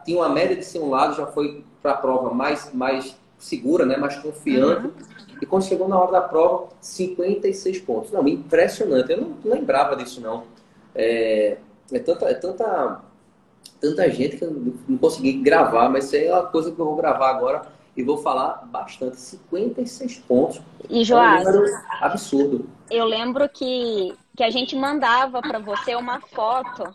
Tinha 0.05 0.19
uma 0.19 0.29
média 0.29 0.57
de 0.57 0.65
simulado, 0.65 1.15
já 1.17 1.27
foi 1.27 1.63
para 1.83 1.93
a 1.93 1.97
prova 1.97 2.33
mais, 2.33 2.73
mais 2.73 3.17
segura, 3.37 3.85
né? 3.85 3.97
mais 3.97 4.17
confiante. 4.17 4.87
Uhum. 4.87 4.93
E 5.41 5.47
quando 5.47 5.65
chegou 5.65 5.89
na 5.89 5.99
hora 5.99 6.13
da 6.13 6.21
prova, 6.21 6.69
56 6.81 7.81
pontos. 7.81 8.11
Não, 8.11 8.27
impressionante. 8.27 9.11
Eu 9.13 9.21
não 9.21 9.37
lembrava 9.45 9.97
disso, 9.97 10.21
não. 10.21 10.45
É, 10.95 11.59
é, 11.93 11.99
tanta, 11.99 12.27
é 12.27 12.35
tanta, 12.35 13.01
tanta 13.81 14.11
gente 14.11 14.37
que 14.37 14.45
eu 14.45 14.51
não 14.89 14.99
consegui 14.99 15.35
gravar, 15.35 15.89
mas 15.89 16.07
isso 16.07 16.17
é 16.17 16.33
uma 16.33 16.47
coisa 16.47 16.71
que 16.71 16.81
eu 16.81 16.85
vou 16.85 16.97
gravar 16.97 17.31
agora 17.31 17.63
e 17.97 18.03
vou 18.03 18.19
falar 18.19 18.65
bastante. 18.67 19.17
56 19.21 20.19
pontos. 20.21 20.61
E, 20.89 21.05
Joás, 21.05 21.47
é 21.47 21.51
um 21.51 21.65
absurdo. 22.01 22.69
Eu 22.91 23.05
lembro 23.05 23.49
que, 23.49 24.15
que 24.37 24.43
a 24.43 24.51
gente 24.51 24.77
mandava 24.77 25.41
para 25.41 25.59
você 25.59 25.95
uma 25.95 26.21
foto 26.21 26.95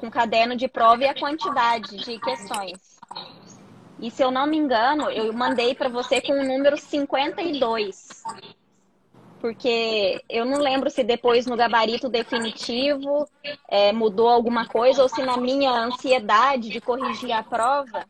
com 0.00 0.10
caderno 0.10 0.56
de 0.56 0.66
prova 0.66 1.04
e 1.04 1.08
a 1.08 1.18
quantidade 1.18 1.96
de 1.96 2.18
questões. 2.18 2.99
E 3.98 4.10
se 4.10 4.22
eu 4.22 4.30
não 4.30 4.46
me 4.46 4.56
engano, 4.56 5.10
eu 5.10 5.32
mandei 5.32 5.74
para 5.74 5.88
você 5.88 6.20
com 6.20 6.32
o 6.32 6.46
número 6.46 6.76
52. 6.76 8.22
Porque 9.40 10.22
eu 10.28 10.44
não 10.44 10.58
lembro 10.58 10.90
se 10.90 11.02
depois 11.02 11.46
no 11.46 11.56
gabarito 11.56 12.08
definitivo 12.08 13.26
é, 13.68 13.92
mudou 13.92 14.28
alguma 14.28 14.66
coisa 14.66 15.02
ou 15.02 15.08
se 15.08 15.22
na 15.22 15.36
minha 15.36 15.70
ansiedade 15.70 16.68
de 16.68 16.80
corrigir 16.80 17.32
a 17.32 17.42
prova 17.42 18.06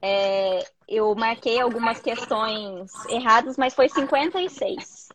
é, 0.00 0.64
eu 0.88 1.14
marquei 1.14 1.60
algumas 1.60 2.00
questões 2.00 2.90
erradas, 3.08 3.56
mas 3.56 3.74
foi 3.74 3.88
56. 3.88 5.08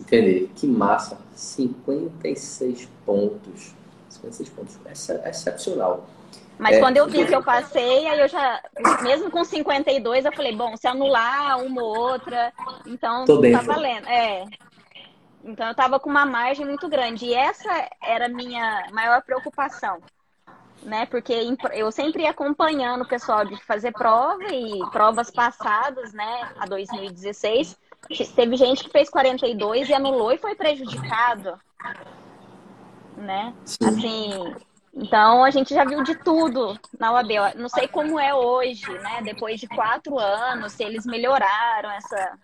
Entendi. 0.00 0.50
Que 0.54 0.66
massa. 0.66 1.18
56 1.34 2.88
pontos. 3.06 3.72
56 4.10 4.48
pontos. 4.50 4.78
É 5.22 5.30
excepcional. 5.30 6.06
Mas 6.58 6.76
é. 6.76 6.80
quando 6.80 6.96
eu 6.96 7.08
vi 7.08 7.26
que 7.26 7.34
eu 7.34 7.42
passei, 7.42 8.06
aí 8.06 8.20
eu 8.20 8.28
já, 8.28 8.62
mesmo 9.02 9.30
com 9.30 9.44
52, 9.44 10.24
eu 10.24 10.32
falei, 10.32 10.54
bom, 10.54 10.76
se 10.76 10.86
anular 10.86 11.58
uma 11.60 11.82
ou 11.82 11.96
outra, 11.96 12.52
então 12.86 13.24
Tô 13.24 13.40
tá 13.40 13.60
valendo. 13.60 14.08
É. 14.08 14.44
Então 15.44 15.68
eu 15.68 15.74
tava 15.74 16.00
com 16.00 16.08
uma 16.08 16.24
margem 16.24 16.64
muito 16.64 16.88
grande. 16.88 17.26
E 17.26 17.34
essa 17.34 17.88
era 18.02 18.26
a 18.26 18.28
minha 18.28 18.86
maior 18.92 19.22
preocupação. 19.22 19.98
Né? 20.82 21.06
Porque 21.06 21.32
eu 21.72 21.90
sempre 21.90 22.22
ia 22.22 22.30
acompanhando 22.30 23.02
o 23.02 23.08
pessoal 23.08 23.44
de 23.44 23.56
fazer 23.64 23.92
prova 23.92 24.44
e 24.52 24.78
provas 24.90 25.30
passadas, 25.30 26.12
né? 26.12 26.52
A 26.58 26.66
2016. 26.66 27.76
Teve 28.34 28.56
gente 28.56 28.84
que 28.84 28.90
fez 28.90 29.08
42 29.08 29.88
e 29.88 29.94
anulou 29.94 30.32
e 30.32 30.38
foi 30.38 30.54
prejudicado. 30.54 31.58
Né? 33.16 33.54
Sim. 33.64 33.86
Assim, 33.86 34.54
então 34.96 35.42
a 35.42 35.50
gente 35.50 35.74
já 35.74 35.84
viu 35.84 36.02
de 36.04 36.14
tudo 36.14 36.78
na 36.98 37.12
UAB. 37.12 37.56
Não 37.56 37.68
sei 37.68 37.88
como 37.88 38.18
é 38.18 38.32
hoje, 38.32 38.88
né? 39.00 39.20
Depois 39.22 39.58
de 39.58 39.66
quatro 39.66 40.18
anos, 40.18 40.72
se 40.72 40.84
eles 40.84 41.04
melhoraram 41.04 41.90
essa, 41.90 42.38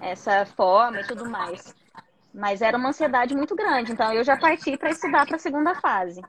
essa 0.00 0.46
forma 0.46 1.00
e 1.00 1.06
tudo 1.06 1.28
mais. 1.28 1.74
Mas 2.32 2.62
era 2.62 2.78
uma 2.78 2.88
ansiedade 2.88 3.34
muito 3.34 3.54
grande. 3.54 3.92
Então 3.92 4.12
eu 4.12 4.24
já 4.24 4.36
parti 4.36 4.78
para 4.78 4.90
estudar 4.90 5.26
para 5.26 5.36
a 5.36 5.38
segunda 5.38 5.74
fase. 5.74 6.22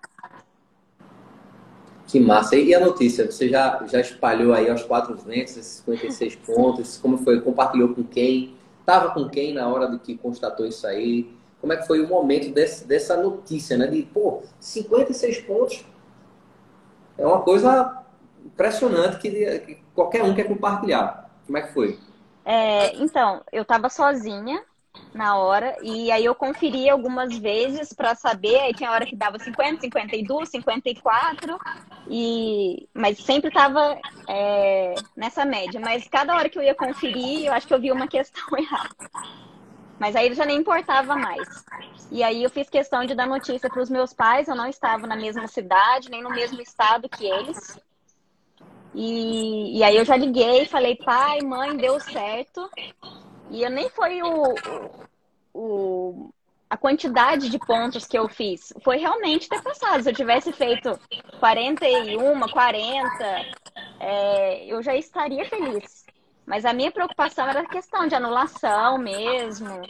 Que 2.05 2.19
massa. 2.19 2.57
E 2.57 2.75
a 2.75 2.79
notícia? 2.79 3.31
Você 3.31 3.47
já, 3.47 3.81
já 3.88 4.01
espalhou 4.01 4.53
aí 4.53 4.69
aos 4.69 4.83
quatro 4.83 5.15
ventos 5.15 5.57
esses 5.57 5.83
56 5.85 6.35
pontos? 6.35 6.97
Como 6.97 7.17
foi? 7.17 7.39
Compartilhou 7.39 7.95
com 7.95 8.03
quem? 8.03 8.55
Estava 8.81 9.11
com 9.11 9.27
quem 9.29 9.53
na 9.53 9.67
hora 9.67 9.88
do 9.88 9.97
que 9.97 10.17
constatou 10.17 10.65
isso 10.65 10.85
aí? 10.85 11.33
Como 11.65 11.73
é 11.73 11.78
que 11.78 11.88
foi 11.88 11.99
o 11.99 12.08
momento 12.08 12.54
desse, 12.54 12.86
dessa 12.86 13.17
notícia, 13.17 13.75
né? 13.75 13.88
De, 13.88 14.04
pô, 14.04 14.43
56 14.60 15.39
pontos 15.41 15.84
é 17.17 17.25
uma 17.25 17.41
coisa 17.41 18.04
impressionante 18.45 19.17
que, 19.17 19.60
que 19.62 19.80
qualquer 19.95 20.21
um 20.21 20.36
quer 20.36 20.43
compartilhar. 20.43 21.28
Como 21.43 21.58
é 21.58 21.63
que 21.63 21.73
foi? 21.73 21.97
É, 22.45 22.95
então, 22.97 23.41
eu 23.51 23.63
estava 23.63 23.89
sozinha 23.89 24.62
na 25.12 25.38
hora 25.38 25.75
e 25.82 26.12
aí 26.12 26.23
eu 26.23 26.36
conferi 26.36 26.88
algumas 26.88 27.36
vezes 27.36 27.91
para 27.91 28.13
saber, 28.13 28.60
aí 28.60 28.71
tinha 28.71 28.91
hora 28.91 29.08
que 29.08 29.15
dava 29.15 29.39
50, 29.39 29.82
52, 29.82 30.49
54 30.49 31.58
e 32.08 32.88
mas 32.93 33.17
sempre 33.17 33.47
estava 33.47 33.97
é, 34.30 34.93
nessa 35.17 35.43
média, 35.43 35.80
mas 35.80 36.08
cada 36.08 36.36
hora 36.36 36.47
que 36.47 36.60
eu 36.60 36.63
ia 36.63 36.75
conferir, 36.75 37.47
eu 37.47 37.54
acho 37.54 37.65
que 37.65 37.73
eu 37.73 37.82
vi 37.82 37.91
uma 37.91 38.08
questão 38.08 38.45
errada. 38.56 38.95
Mas 39.99 40.15
aí 40.15 40.34
já 40.34 40.45
nem 40.45 40.58
importava 40.58 41.15
mais. 41.15 41.65
E 42.12 42.23
aí 42.23 42.43
eu 42.43 42.49
fiz 42.49 42.69
questão 42.69 43.05
de 43.05 43.15
dar 43.15 43.27
notícia 43.27 43.69
para 43.69 43.81
os 43.81 43.89
meus 43.89 44.13
pais. 44.13 44.47
Eu 44.47 44.55
não 44.55 44.67
estava 44.67 45.08
na 45.08 45.15
mesma 45.15 45.47
cidade, 45.47 46.10
nem 46.10 46.21
no 46.21 46.29
mesmo 46.29 46.62
estado 46.62 47.10
que 47.10 47.25
eles. 47.25 47.79
E, 48.93 49.77
e 49.77 49.84
aí 49.84 49.97
eu 49.97 50.05
já 50.05 50.15
liguei 50.15 50.65
falei, 50.65 50.95
pai, 50.95 51.41
mãe, 51.41 51.75
deu 51.75 51.99
certo. 51.99 52.69
E 53.49 53.62
eu 53.62 53.69
nem 53.69 53.89
foi 53.89 54.21
o, 54.21 54.55
o, 55.53 56.29
a 56.69 56.77
quantidade 56.77 57.49
de 57.49 57.60
pontos 57.60 58.05
que 58.05 58.17
eu 58.17 58.27
fiz. 58.27 58.73
Foi 58.84 58.97
realmente 58.97 59.49
ter 59.49 59.62
passado. 59.62 60.03
Se 60.03 60.10
eu 60.10 60.13
tivesse 60.13 60.51
feito 60.51 60.99
41, 61.39 62.39
40, 62.47 63.45
é, 63.99 64.65
eu 64.65 64.81
já 64.81 64.95
estaria 64.95 65.45
feliz. 65.45 66.04
Mas 66.45 66.63
a 66.65 66.73
minha 66.73 66.91
preocupação 66.91 67.47
era 67.47 67.62
a 67.62 67.67
questão 67.67 68.08
de 68.08 68.15
anulação 68.15 68.97
mesmo. 68.97 69.81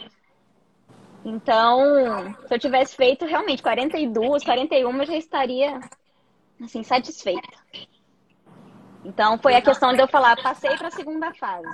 Então, 1.24 2.34
se 2.46 2.54
eu 2.54 2.58
tivesse 2.58 2.96
feito 2.96 3.26
realmente 3.26 3.62
42, 3.62 4.44
41, 4.44 4.96
eu 4.98 5.06
já 5.06 5.16
estaria 5.16 5.80
assim 6.62 6.82
satisfeita. 6.82 7.48
Então, 9.04 9.38
foi 9.38 9.54
a 9.54 9.62
questão 9.62 9.92
de 9.92 10.00
eu 10.00 10.08
falar, 10.08 10.40
passei 10.42 10.76
para 10.76 10.88
a 10.88 10.90
segunda 10.90 11.32
fase. 11.34 11.68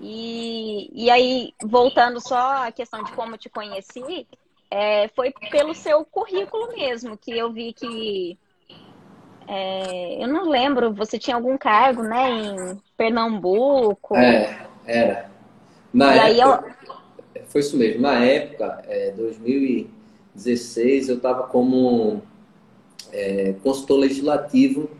E, 0.00 0.90
e 0.92 1.10
aí, 1.10 1.52
voltando 1.62 2.20
só 2.20 2.66
à 2.66 2.72
questão 2.72 3.02
de 3.02 3.12
como 3.12 3.36
te 3.36 3.48
conheci, 3.48 4.26
é, 4.70 5.08
foi 5.08 5.32
pelo 5.50 5.74
seu 5.74 6.04
currículo 6.04 6.68
mesmo, 6.68 7.16
que 7.16 7.36
eu 7.36 7.52
vi 7.52 7.72
que 7.72 8.38
é, 9.48 10.22
eu 10.22 10.28
não 10.28 10.50
lembro, 10.50 10.92
você 10.92 11.18
tinha 11.18 11.34
algum 11.34 11.56
cargo, 11.56 12.02
né, 12.02 12.30
em 12.30 12.78
Pernambuco? 12.98 14.14
É, 14.14 14.66
era. 14.84 15.30
Na 15.92 16.28
e 16.28 16.38
época, 16.38 16.76
eu... 17.34 17.42
foi 17.46 17.62
isso 17.62 17.74
mesmo. 17.78 18.02
Na 18.02 18.22
época, 18.22 18.84
é, 18.86 19.10
2016, 19.12 21.08
eu 21.08 21.16
estava 21.16 21.44
como 21.44 22.20
é, 23.10 23.54
consultor 23.62 24.00
legislativo 24.00 24.90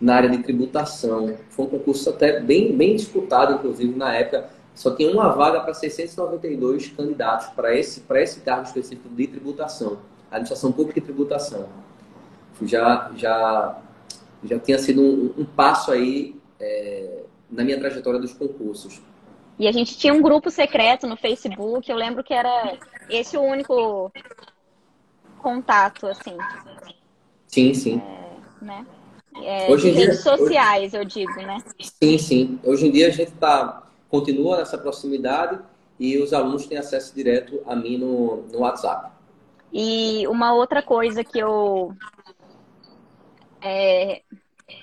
na 0.00 0.14
área 0.14 0.30
de 0.30 0.38
tributação. 0.38 1.36
Foi 1.50 1.66
um 1.66 1.68
concurso 1.68 2.08
até 2.08 2.38
bem, 2.38 2.76
bem 2.76 2.94
disputado, 2.94 3.54
inclusive, 3.54 3.96
na 3.96 4.14
época. 4.14 4.48
Só 4.76 4.94
tinha 4.94 5.10
uma 5.10 5.30
vaga 5.30 5.58
para 5.60 5.74
692 5.74 6.86
candidatos 6.90 7.48
para 7.48 7.74
esse, 7.76 8.00
esse 8.14 8.40
cargo 8.42 8.62
específico 8.62 9.08
de 9.08 9.26
tributação, 9.26 9.98
administração 10.30 10.70
pública 10.70 11.00
e 11.00 11.02
tributação. 11.02 11.66
Já, 12.62 13.10
já 13.16 13.76
já 14.44 14.58
tinha 14.58 14.78
sido 14.78 15.02
um, 15.02 15.42
um 15.42 15.44
passo 15.44 15.90
aí 15.90 16.36
é, 16.60 17.22
na 17.50 17.64
minha 17.64 17.78
trajetória 17.78 18.20
dos 18.20 18.32
concursos. 18.32 19.00
E 19.58 19.66
a 19.66 19.72
gente 19.72 19.98
tinha 19.98 20.14
um 20.14 20.22
grupo 20.22 20.50
secreto 20.50 21.06
no 21.06 21.16
Facebook, 21.16 21.90
eu 21.90 21.96
lembro 21.96 22.22
que 22.22 22.32
era 22.32 22.78
esse 23.10 23.36
o 23.36 23.42
único 23.42 24.12
contato, 25.38 26.06
assim. 26.06 26.36
Sim, 27.46 27.74
sim. 27.74 28.00
É, 28.00 28.64
né? 28.64 28.86
É, 29.42 29.70
hoje 29.70 29.88
em 29.88 29.92
redes 29.92 30.22
dia, 30.22 30.36
sociais, 30.36 30.94
hoje... 30.94 30.96
eu 30.96 31.04
digo, 31.04 31.34
né? 31.42 31.58
Sim, 31.80 32.18
sim. 32.18 32.60
Hoje 32.64 32.86
em 32.86 32.90
dia 32.90 33.08
a 33.08 33.10
gente 33.10 33.32
tá, 33.32 33.88
continua 34.08 34.58
nessa 34.58 34.78
proximidade 34.78 35.58
e 35.98 36.18
os 36.18 36.32
alunos 36.32 36.66
têm 36.66 36.78
acesso 36.78 37.14
direto 37.14 37.60
a 37.66 37.74
mim 37.74 37.98
no, 37.98 38.44
no 38.52 38.60
WhatsApp. 38.60 39.10
E 39.72 40.26
uma 40.28 40.54
outra 40.54 40.82
coisa 40.82 41.24
que 41.24 41.38
eu 41.38 41.92
é, 43.60 44.22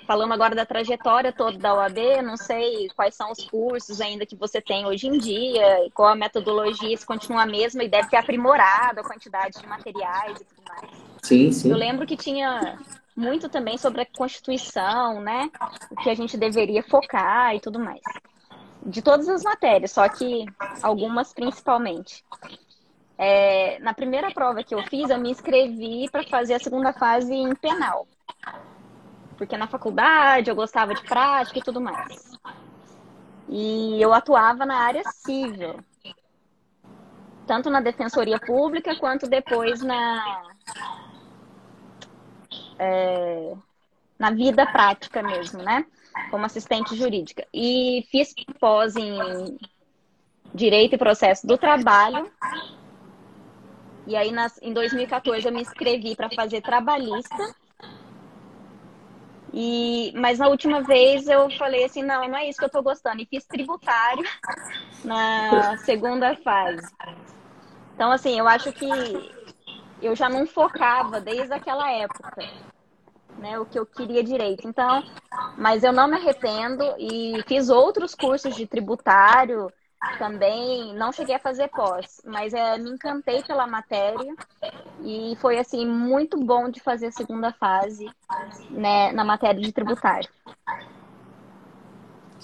falando 0.06 0.32
agora 0.32 0.54
da 0.54 0.66
trajetória 0.66 1.32
toda 1.32 1.58
da 1.58 1.74
OAB, 1.74 2.22
não 2.22 2.36
sei 2.36 2.88
quais 2.96 3.14
são 3.14 3.30
os 3.30 3.44
cursos 3.44 4.00
ainda 4.00 4.26
que 4.26 4.36
você 4.36 4.60
tem 4.60 4.86
hoje 4.86 5.06
em 5.06 5.18
dia, 5.18 5.88
qual 5.94 6.08
a 6.08 6.16
metodologia, 6.16 6.96
se 6.96 7.06
continua 7.06 7.42
a 7.42 7.46
mesma 7.46 7.84
e 7.84 7.88
deve 7.88 8.08
ter 8.08 8.16
aprimorado 8.16 9.00
a 9.00 9.04
quantidade 9.04 9.60
de 9.60 9.66
materiais 9.66 10.40
e 10.40 10.44
tudo 10.44 10.62
mais. 10.68 10.90
Sim, 11.22 11.52
sim. 11.52 11.70
Eu 11.70 11.76
lembro 11.76 12.06
que 12.06 12.16
tinha 12.16 12.78
muito 13.16 13.48
também 13.48 13.78
sobre 13.78 14.02
a 14.02 14.06
Constituição, 14.06 15.20
né? 15.20 15.50
O 15.90 15.96
que 15.96 16.10
a 16.10 16.14
gente 16.14 16.36
deveria 16.36 16.82
focar 16.82 17.54
e 17.54 17.60
tudo 17.60 17.78
mais. 17.78 18.02
De 18.84 19.02
todas 19.02 19.28
as 19.28 19.42
matérias, 19.42 19.90
só 19.90 20.08
que 20.08 20.44
algumas 20.82 21.32
principalmente. 21.32 22.24
É, 23.18 23.78
na 23.78 23.94
primeira 23.94 24.30
prova 24.30 24.62
que 24.62 24.74
eu 24.74 24.82
fiz, 24.84 25.08
eu 25.08 25.18
me 25.18 25.30
inscrevi 25.30 26.08
para 26.10 26.22
fazer 26.24 26.54
a 26.54 26.58
segunda 26.58 26.92
fase 26.92 27.32
em 27.32 27.54
penal 27.54 28.06
porque 29.36 29.56
na 29.56 29.66
faculdade 29.66 30.50
eu 30.50 30.56
gostava 30.56 30.94
de 30.94 31.02
prática 31.02 31.58
e 31.58 31.62
tudo 31.62 31.80
mais. 31.80 32.32
E 33.48 34.00
eu 34.00 34.12
atuava 34.12 34.66
na 34.66 34.78
área 34.78 35.02
civil, 35.04 35.78
tanto 37.46 37.70
na 37.70 37.80
defensoria 37.80 38.40
pública 38.40 38.96
quanto 38.96 39.28
depois 39.28 39.82
na 39.82 40.42
é, 42.78 43.54
na 44.18 44.30
vida 44.30 44.66
prática 44.66 45.22
mesmo, 45.22 45.62
né? 45.62 45.86
como 46.30 46.46
assistente 46.46 46.96
jurídica. 46.96 47.46
E 47.52 48.06
fiz 48.10 48.34
pós 48.58 48.96
em 48.96 49.58
Direito 50.54 50.94
e 50.94 50.98
Processo 50.98 51.46
do 51.46 51.58
Trabalho. 51.58 52.30
E 54.06 54.14
aí, 54.14 54.30
nas, 54.30 54.58
em 54.62 54.72
2014, 54.72 55.46
eu 55.46 55.52
me 55.52 55.62
inscrevi 55.62 56.14
para 56.14 56.30
fazer 56.30 56.60
trabalhista. 56.60 57.36
E, 59.52 60.12
mas 60.14 60.38
na 60.38 60.48
última 60.48 60.82
vez 60.82 61.26
eu 61.26 61.50
falei 61.56 61.84
assim, 61.84 62.02
não, 62.02 62.28
não 62.28 62.36
é 62.36 62.48
isso 62.48 62.58
que 62.58 62.64
eu 62.64 62.68
estou 62.68 62.82
gostando. 62.82 63.22
E 63.22 63.26
fiz 63.26 63.44
tributário 63.46 64.24
na 65.04 65.76
segunda 65.78 66.36
fase. 66.36 66.86
Então, 67.94 68.12
assim, 68.12 68.38
eu 68.38 68.46
acho 68.46 68.72
que 68.72 68.86
eu 70.02 70.14
já 70.14 70.28
não 70.28 70.46
focava 70.46 71.20
desde 71.20 71.52
aquela 71.54 71.90
época, 71.90 72.48
né, 73.38 73.58
o 73.58 73.64
que 73.64 73.78
eu 73.78 73.86
queria 73.86 74.22
direito. 74.22 74.68
Então, 74.68 75.02
mas 75.56 75.82
eu 75.82 75.92
não 75.92 76.06
me 76.06 76.16
arrependo 76.16 76.84
e 76.98 77.42
fiz 77.46 77.68
outros 77.68 78.14
cursos 78.14 78.54
de 78.54 78.66
tributário 78.66 79.72
também, 80.18 80.94
não 80.94 81.12
cheguei 81.12 81.34
a 81.34 81.40
fazer 81.40 81.68
pós, 81.68 82.20
mas 82.24 82.54
é, 82.54 82.78
me 82.78 82.90
encantei 82.90 83.42
pela 83.42 83.66
matéria 83.66 84.34
e 85.02 85.36
foi 85.40 85.58
assim 85.58 85.86
muito 85.86 86.38
bom 86.38 86.68
de 86.68 86.80
fazer 86.80 87.06
a 87.06 87.12
segunda 87.12 87.52
fase, 87.52 88.08
né, 88.70 89.12
na 89.12 89.24
matéria 89.24 89.60
de 89.60 89.72
tributário. 89.72 90.28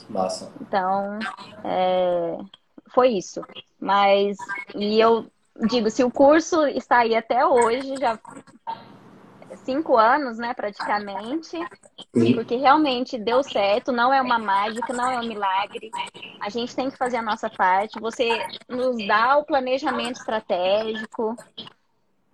Massa. 0.08 0.52
Então, 0.60 1.18
é, 1.64 2.38
foi 2.88 3.10
isso. 3.10 3.42
Mas 3.80 4.36
e 4.74 5.00
eu 5.00 5.26
digo, 5.68 5.90
se 5.90 6.02
o 6.04 6.10
curso 6.10 6.66
está 6.66 6.98
aí 6.98 7.14
até 7.14 7.46
hoje, 7.46 7.96
já 7.98 8.18
cinco 9.64 9.96
anos, 9.96 10.38
né, 10.38 10.54
praticamente, 10.54 11.58
porque 12.34 12.56
realmente 12.56 13.18
deu 13.18 13.42
certo, 13.42 13.92
não 13.92 14.12
é 14.12 14.20
uma 14.20 14.38
mágica, 14.38 14.92
não 14.92 15.10
é 15.10 15.18
um 15.18 15.26
milagre. 15.26 15.90
A 16.40 16.48
gente 16.48 16.74
tem 16.74 16.90
que 16.90 16.96
fazer 16.96 17.16
a 17.16 17.22
nossa 17.22 17.48
parte. 17.48 18.00
Você 18.00 18.28
nos 18.68 19.06
dá 19.06 19.36
o 19.36 19.44
planejamento 19.44 20.16
estratégico, 20.16 21.36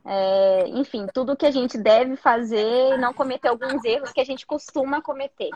é, 0.05 0.69
enfim, 0.69 1.07
tudo 1.13 1.37
que 1.37 1.45
a 1.45 1.51
gente 1.51 1.77
deve 1.77 2.17
fazer 2.17 2.95
e 2.95 2.99
não 2.99 3.13
cometer 3.13 3.49
alguns 3.49 3.85
erros 3.85 4.11
que 4.11 4.21
a 4.21 4.25
gente 4.25 4.47
costuma 4.47 5.03
cometer. 5.03 5.51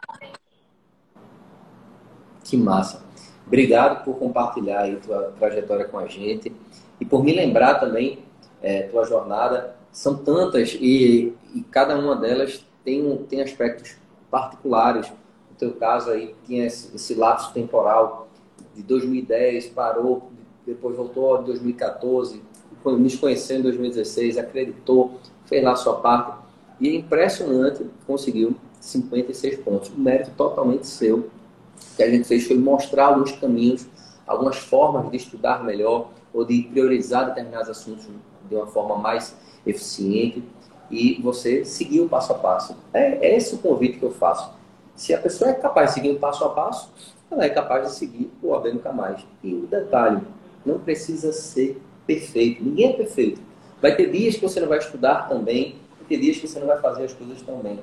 Que 2.44 2.56
massa. 2.56 3.02
Obrigado 3.46 4.04
por 4.04 4.18
compartilhar 4.18 4.82
aí 4.82 4.96
tua 4.96 5.32
trajetória 5.38 5.86
com 5.86 5.98
a 5.98 6.06
gente 6.06 6.54
e 7.00 7.04
por 7.04 7.24
me 7.24 7.32
lembrar 7.32 7.74
também 7.80 8.24
é, 8.60 8.82
tua 8.84 9.04
jornada. 9.04 9.76
São 9.92 10.16
tantas 10.16 10.76
e, 10.80 11.34
e 11.54 11.62
cada 11.70 11.98
uma 11.98 12.16
delas 12.16 12.64
tem, 12.82 13.16
tem 13.28 13.42
aspectos 13.42 13.94
particulares. 14.30 15.08
No 15.50 15.56
teu 15.58 15.72
caso 15.72 16.10
aí 16.10 16.34
tinha 16.46 16.66
esse, 16.66 16.96
esse 16.96 17.14
lapso 17.14 17.52
temporal 17.52 18.28
de 18.74 18.82
2010, 18.82 19.66
parou, 19.68 20.30
depois 20.66 20.96
voltou 20.96 21.42
em 21.42 21.44
2014, 21.44 22.42
nos 22.84 23.16
conheceu 23.16 23.58
em 23.58 23.62
2016, 23.62 24.38
acreditou, 24.38 25.20
fez 25.44 25.62
lá 25.62 25.76
sua 25.76 25.96
parte. 26.00 26.40
E 26.80 26.88
é 26.88 26.94
impressionante, 26.94 27.86
conseguiu 28.06 28.56
56 28.80 29.58
pontos. 29.60 29.90
Um 29.90 30.00
mérito 30.00 30.30
totalmente 30.36 30.86
seu. 30.86 31.18
O 31.18 31.96
que 31.96 32.02
a 32.02 32.10
gente 32.10 32.26
fez 32.26 32.46
foi 32.46 32.56
mostrar 32.56 33.06
alguns 33.06 33.32
caminhos, 33.32 33.86
algumas 34.26 34.56
formas 34.56 35.10
de 35.10 35.16
estudar 35.16 35.62
melhor, 35.62 36.10
ou 36.32 36.44
de 36.44 36.62
priorizar 36.62 37.26
determinados 37.26 37.68
assuntos 37.68 38.08
de 38.48 38.54
uma 38.54 38.66
forma 38.66 38.96
mais 38.96 39.36
eficiente 39.66 40.42
e 40.90 41.20
você 41.22 41.64
seguir 41.64 42.00
o 42.00 42.08
passo 42.08 42.32
a 42.32 42.38
passo. 42.38 42.76
É, 42.92 43.26
é 43.26 43.36
esse 43.36 43.54
o 43.54 43.58
convite 43.58 43.98
que 43.98 44.04
eu 44.04 44.10
faço. 44.10 44.52
Se 44.94 45.14
a 45.14 45.18
pessoa 45.18 45.50
é 45.50 45.54
capaz 45.54 45.88
de 45.90 45.94
seguir 45.94 46.10
o 46.10 46.18
passo 46.18 46.44
a 46.44 46.50
passo, 46.50 46.92
ela 47.30 47.44
é 47.44 47.48
capaz 47.48 47.88
de 47.88 47.94
seguir 47.94 48.30
o 48.42 48.48
OAB 48.48 48.66
Nunca 48.74 48.92
Mais. 48.92 49.24
E 49.42 49.54
o 49.54 49.66
detalhe, 49.66 50.20
não 50.64 50.78
precisa 50.78 51.32
ser 51.32 51.80
perfeito. 52.06 52.62
Ninguém 52.62 52.90
é 52.90 52.92
perfeito. 52.92 53.40
Vai 53.80 53.96
ter 53.96 54.10
dias 54.10 54.36
que 54.36 54.42
você 54.42 54.60
não 54.60 54.68
vai 54.68 54.78
estudar 54.78 55.28
também, 55.28 55.76
vai 55.98 56.08
ter 56.08 56.18
dias 56.18 56.36
que 56.36 56.46
você 56.46 56.60
não 56.60 56.66
vai 56.66 56.80
fazer 56.80 57.04
as 57.04 57.12
coisas 57.12 57.40
também. 57.42 57.80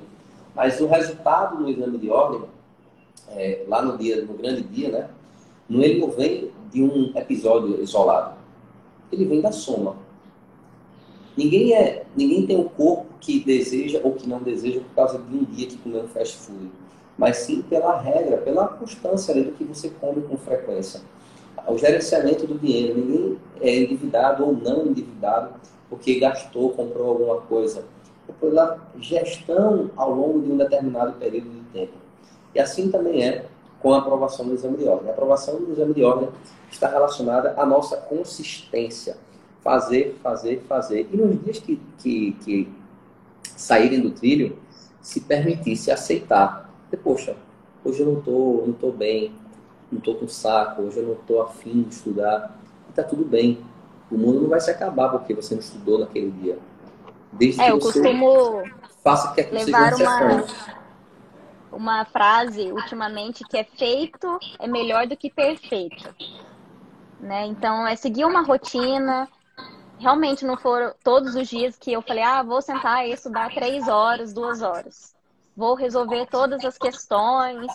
Mas 0.54 0.80
o 0.80 0.86
resultado 0.86 1.58
do 1.58 1.68
exame 1.68 1.98
de 1.98 2.10
ordem, 2.10 2.42
é, 3.28 3.64
lá 3.68 3.82
no 3.82 3.98
dia, 3.98 4.24
no 4.24 4.34
grande 4.34 4.62
dia, 4.62 4.88
né? 4.88 5.08
Ele 5.68 6.00
não 6.00 6.10
vem 6.10 6.50
de 6.72 6.82
um 6.82 7.12
episódio 7.16 7.80
isolado 7.82 8.40
ele 9.12 9.24
vem 9.24 9.40
da 9.40 9.52
soma. 9.52 9.96
Ninguém, 11.36 11.74
é, 11.74 12.04
ninguém 12.16 12.46
tem 12.46 12.56
um 12.56 12.68
corpo 12.68 13.06
que 13.20 13.40
deseja 13.40 14.00
ou 14.02 14.12
que 14.12 14.28
não 14.28 14.40
deseja 14.40 14.80
por 14.80 14.94
causa 14.94 15.18
de 15.18 15.36
um 15.36 15.44
dia 15.44 15.66
que 15.68 15.76
comeu 15.78 16.08
fast 16.08 16.36
food, 16.38 16.70
mas 17.16 17.38
sim 17.38 17.62
pela 17.62 18.00
regra, 18.00 18.38
pela 18.38 18.68
constância 18.68 19.34
do 19.34 19.52
que 19.52 19.64
você 19.64 19.90
come 20.00 20.22
com 20.22 20.36
frequência. 20.36 21.00
O 21.66 21.76
gerenciamento 21.76 22.46
do 22.46 22.58
dinheiro, 22.58 22.96
ninguém 22.96 23.38
é 23.60 23.76
endividado 23.76 24.44
ou 24.44 24.52
não 24.52 24.86
endividado 24.86 25.54
porque 25.90 26.20
gastou, 26.20 26.70
comprou 26.70 27.08
alguma 27.08 27.40
coisa. 27.42 27.84
É 28.28 28.32
pela 28.32 28.78
gestão 28.98 29.90
ao 29.96 30.14
longo 30.14 30.40
de 30.40 30.52
um 30.52 30.56
determinado 30.56 31.12
período 31.14 31.50
de 31.50 31.60
tempo. 31.72 31.94
E 32.54 32.60
assim 32.60 32.90
também 32.90 33.24
é 33.24 33.44
com 33.80 33.92
a 33.92 33.98
aprovação 33.98 34.46
do 34.46 34.54
exame 34.54 34.76
de 34.76 34.86
ordem. 34.86 35.08
A 35.08 35.12
aprovação 35.12 35.56
do 35.56 35.72
exame 35.72 35.94
de 35.94 36.04
ordem 36.04 36.28
está 36.70 36.88
relacionada 36.88 37.54
à 37.56 37.66
nossa 37.66 37.96
consistência. 37.96 39.16
Fazer, 39.62 40.18
fazer, 40.22 40.62
fazer. 40.68 41.08
E 41.12 41.16
nos 41.16 41.42
dias 41.44 41.58
que, 41.58 41.80
que, 41.98 42.32
que 42.44 42.72
saírem 43.42 44.00
do 44.00 44.10
trilho, 44.10 44.58
se 45.00 45.20
permitir, 45.20 45.76
se 45.76 45.90
aceitar. 45.90 46.70
E, 46.90 46.96
poxa, 46.96 47.36
hoje 47.84 48.00
eu 48.00 48.06
não 48.06 48.18
estou 48.18 48.66
não 48.66 48.72
tô 48.72 48.90
bem, 48.90 49.32
não 49.92 49.98
estou 49.98 50.14
com 50.14 50.28
saco, 50.28 50.82
hoje 50.82 50.98
eu 50.98 51.06
não 51.06 51.12
estou 51.14 51.42
afim 51.42 51.82
de 51.82 51.94
estudar. 51.94 52.58
E 52.88 52.90
está 52.90 53.02
tudo 53.02 53.24
bem. 53.24 53.58
O 54.10 54.16
mundo 54.16 54.40
não 54.40 54.48
vai 54.48 54.60
se 54.60 54.70
acabar 54.70 55.10
porque 55.10 55.34
você 55.34 55.54
não 55.54 55.60
estudou 55.60 55.98
naquele 55.98 56.30
dia. 56.30 56.58
Desde 57.32 57.60
é, 57.60 57.70
eu 57.70 57.78
costumo 57.78 58.62
faça 59.04 59.32
que 59.32 59.42
levar 59.42 59.94
uma, 59.94 60.44
uma 61.72 62.04
frase 62.06 62.72
ultimamente 62.72 63.44
que 63.44 63.56
é 63.56 63.64
feito 63.64 64.38
é 64.58 64.66
melhor 64.66 65.06
do 65.06 65.16
que 65.16 65.30
perfeito 65.30 66.12
né? 67.20 67.46
Então, 67.46 67.86
é 67.86 67.94
seguir 67.94 68.24
uma 68.24 68.42
rotina. 68.42 69.28
Realmente 70.00 70.46
não 70.46 70.56
foram 70.56 70.94
todos 71.04 71.34
os 71.34 71.46
dias 71.46 71.76
que 71.76 71.92
eu 71.92 72.00
falei, 72.00 72.22
ah, 72.22 72.42
vou 72.42 72.62
sentar 72.62 73.06
e 73.06 73.12
estudar 73.12 73.52
três 73.52 73.86
horas, 73.86 74.32
duas 74.32 74.62
horas. 74.62 75.14
Vou 75.54 75.74
resolver 75.74 76.26
todas 76.26 76.64
as 76.64 76.78
questões. 76.78 77.70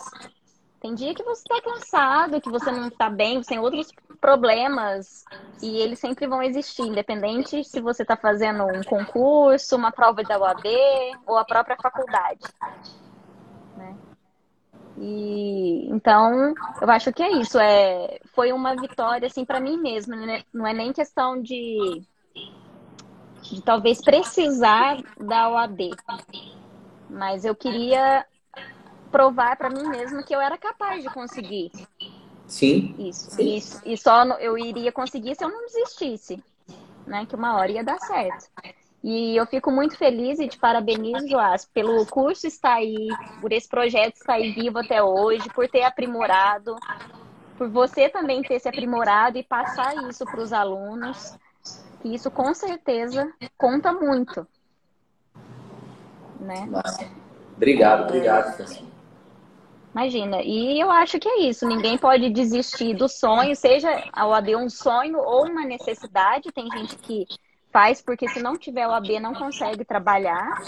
Tem 0.80 0.92
dia 0.92 1.14
que 1.14 1.22
você 1.22 1.42
está 1.42 1.62
cansado, 1.62 2.40
que 2.40 2.50
você 2.50 2.72
não 2.72 2.88
está 2.88 3.08
bem, 3.08 3.40
você 3.40 3.50
tem 3.50 3.60
outros 3.60 3.92
problemas 4.20 5.24
e 5.62 5.78
eles 5.78 6.00
sempre 6.00 6.26
vão 6.26 6.42
existir, 6.42 6.82
independente 6.82 7.62
se 7.62 7.80
você 7.80 8.02
está 8.02 8.16
fazendo 8.16 8.64
um 8.64 8.82
concurso, 8.82 9.76
uma 9.76 9.92
prova 9.92 10.24
da 10.24 10.36
UAB 10.36 10.64
ou 11.28 11.36
a 11.36 11.44
própria 11.44 11.76
faculdade. 11.76 12.40
Né? 13.76 13.96
E 14.98 15.88
então, 15.92 16.54
eu 16.80 16.90
acho 16.90 17.12
que 17.12 17.22
é 17.22 17.30
isso. 17.32 17.56
É, 17.56 18.18
foi 18.34 18.52
uma 18.52 18.74
vitória 18.74 19.26
assim 19.28 19.44
para 19.44 19.60
mim 19.60 19.78
mesma. 19.78 20.16
Né? 20.16 20.42
Não 20.52 20.66
é 20.66 20.72
nem 20.72 20.92
questão 20.92 21.40
de, 21.40 22.02
de 23.42 23.62
talvez 23.62 24.00
precisar 24.00 24.98
da 25.18 25.48
OAB, 25.50 25.90
mas 27.08 27.44
eu 27.44 27.54
queria 27.54 28.26
provar 29.10 29.56
para 29.56 29.70
mim 29.70 29.88
mesma 29.88 30.22
que 30.22 30.34
eu 30.34 30.40
era 30.40 30.58
capaz 30.58 31.02
de 31.02 31.08
conseguir. 31.10 31.70
Sim. 32.46 32.94
Isso. 32.98 33.30
Sim. 33.30 33.58
E, 33.84 33.92
e 33.92 33.96
só 33.96 34.24
eu 34.38 34.58
iria 34.58 34.92
conseguir 34.92 35.34
se 35.34 35.44
eu 35.44 35.48
não 35.48 35.64
desistisse, 35.66 36.42
né? 37.06 37.26
Que 37.26 37.34
uma 37.34 37.56
hora 37.56 37.72
ia 37.72 37.84
dar 37.84 37.98
certo. 37.98 38.46
E 39.02 39.36
eu 39.36 39.46
fico 39.46 39.70
muito 39.70 39.96
feliz 39.96 40.38
e 40.40 40.48
te 40.48 40.58
parabenizo, 40.58 41.28
Joás, 41.28 41.64
pelo 41.64 42.04
curso 42.06 42.46
estar 42.46 42.74
aí, 42.74 43.08
por 43.40 43.52
esse 43.52 43.68
projeto 43.68 44.16
estar 44.16 44.34
aí 44.34 44.52
vivo 44.52 44.78
até 44.78 45.02
hoje, 45.02 45.48
por 45.50 45.68
ter 45.68 45.82
aprimorado, 45.84 46.74
por 47.56 47.68
você 47.68 48.08
também 48.08 48.42
ter 48.42 48.58
se 48.58 48.68
aprimorado 48.68 49.38
e 49.38 49.44
passar 49.44 49.94
isso 50.08 50.24
para 50.24 50.40
os 50.40 50.52
alunos, 50.52 51.36
que 52.00 52.14
isso 52.14 52.30
com 52.30 52.52
certeza 52.54 53.30
conta 53.56 53.92
muito. 53.92 54.46
Né? 56.40 56.68
Obrigado, 57.56 58.04
obrigado. 58.04 58.86
Imagina, 59.92 60.42
e 60.42 60.78
eu 60.78 60.90
acho 60.90 61.18
que 61.18 61.26
é 61.26 61.40
isso, 61.40 61.66
ninguém 61.66 61.96
pode 61.96 62.28
desistir 62.28 62.94
do 62.94 63.08
sonho, 63.08 63.56
seja 63.56 63.88
a 64.12 64.26
OAB 64.26 64.54
um 64.56 64.68
sonho 64.68 65.18
ou 65.18 65.46
uma 65.46 65.64
necessidade, 65.64 66.52
tem 66.52 66.70
gente 66.70 66.96
que 66.96 67.26
faz, 67.72 68.02
porque 68.02 68.28
se 68.28 68.42
não 68.42 68.58
tiver 68.58 68.86
o 68.86 68.92
AB 68.92 69.18
não 69.20 69.34
consegue 69.34 69.84
trabalhar. 69.86 70.62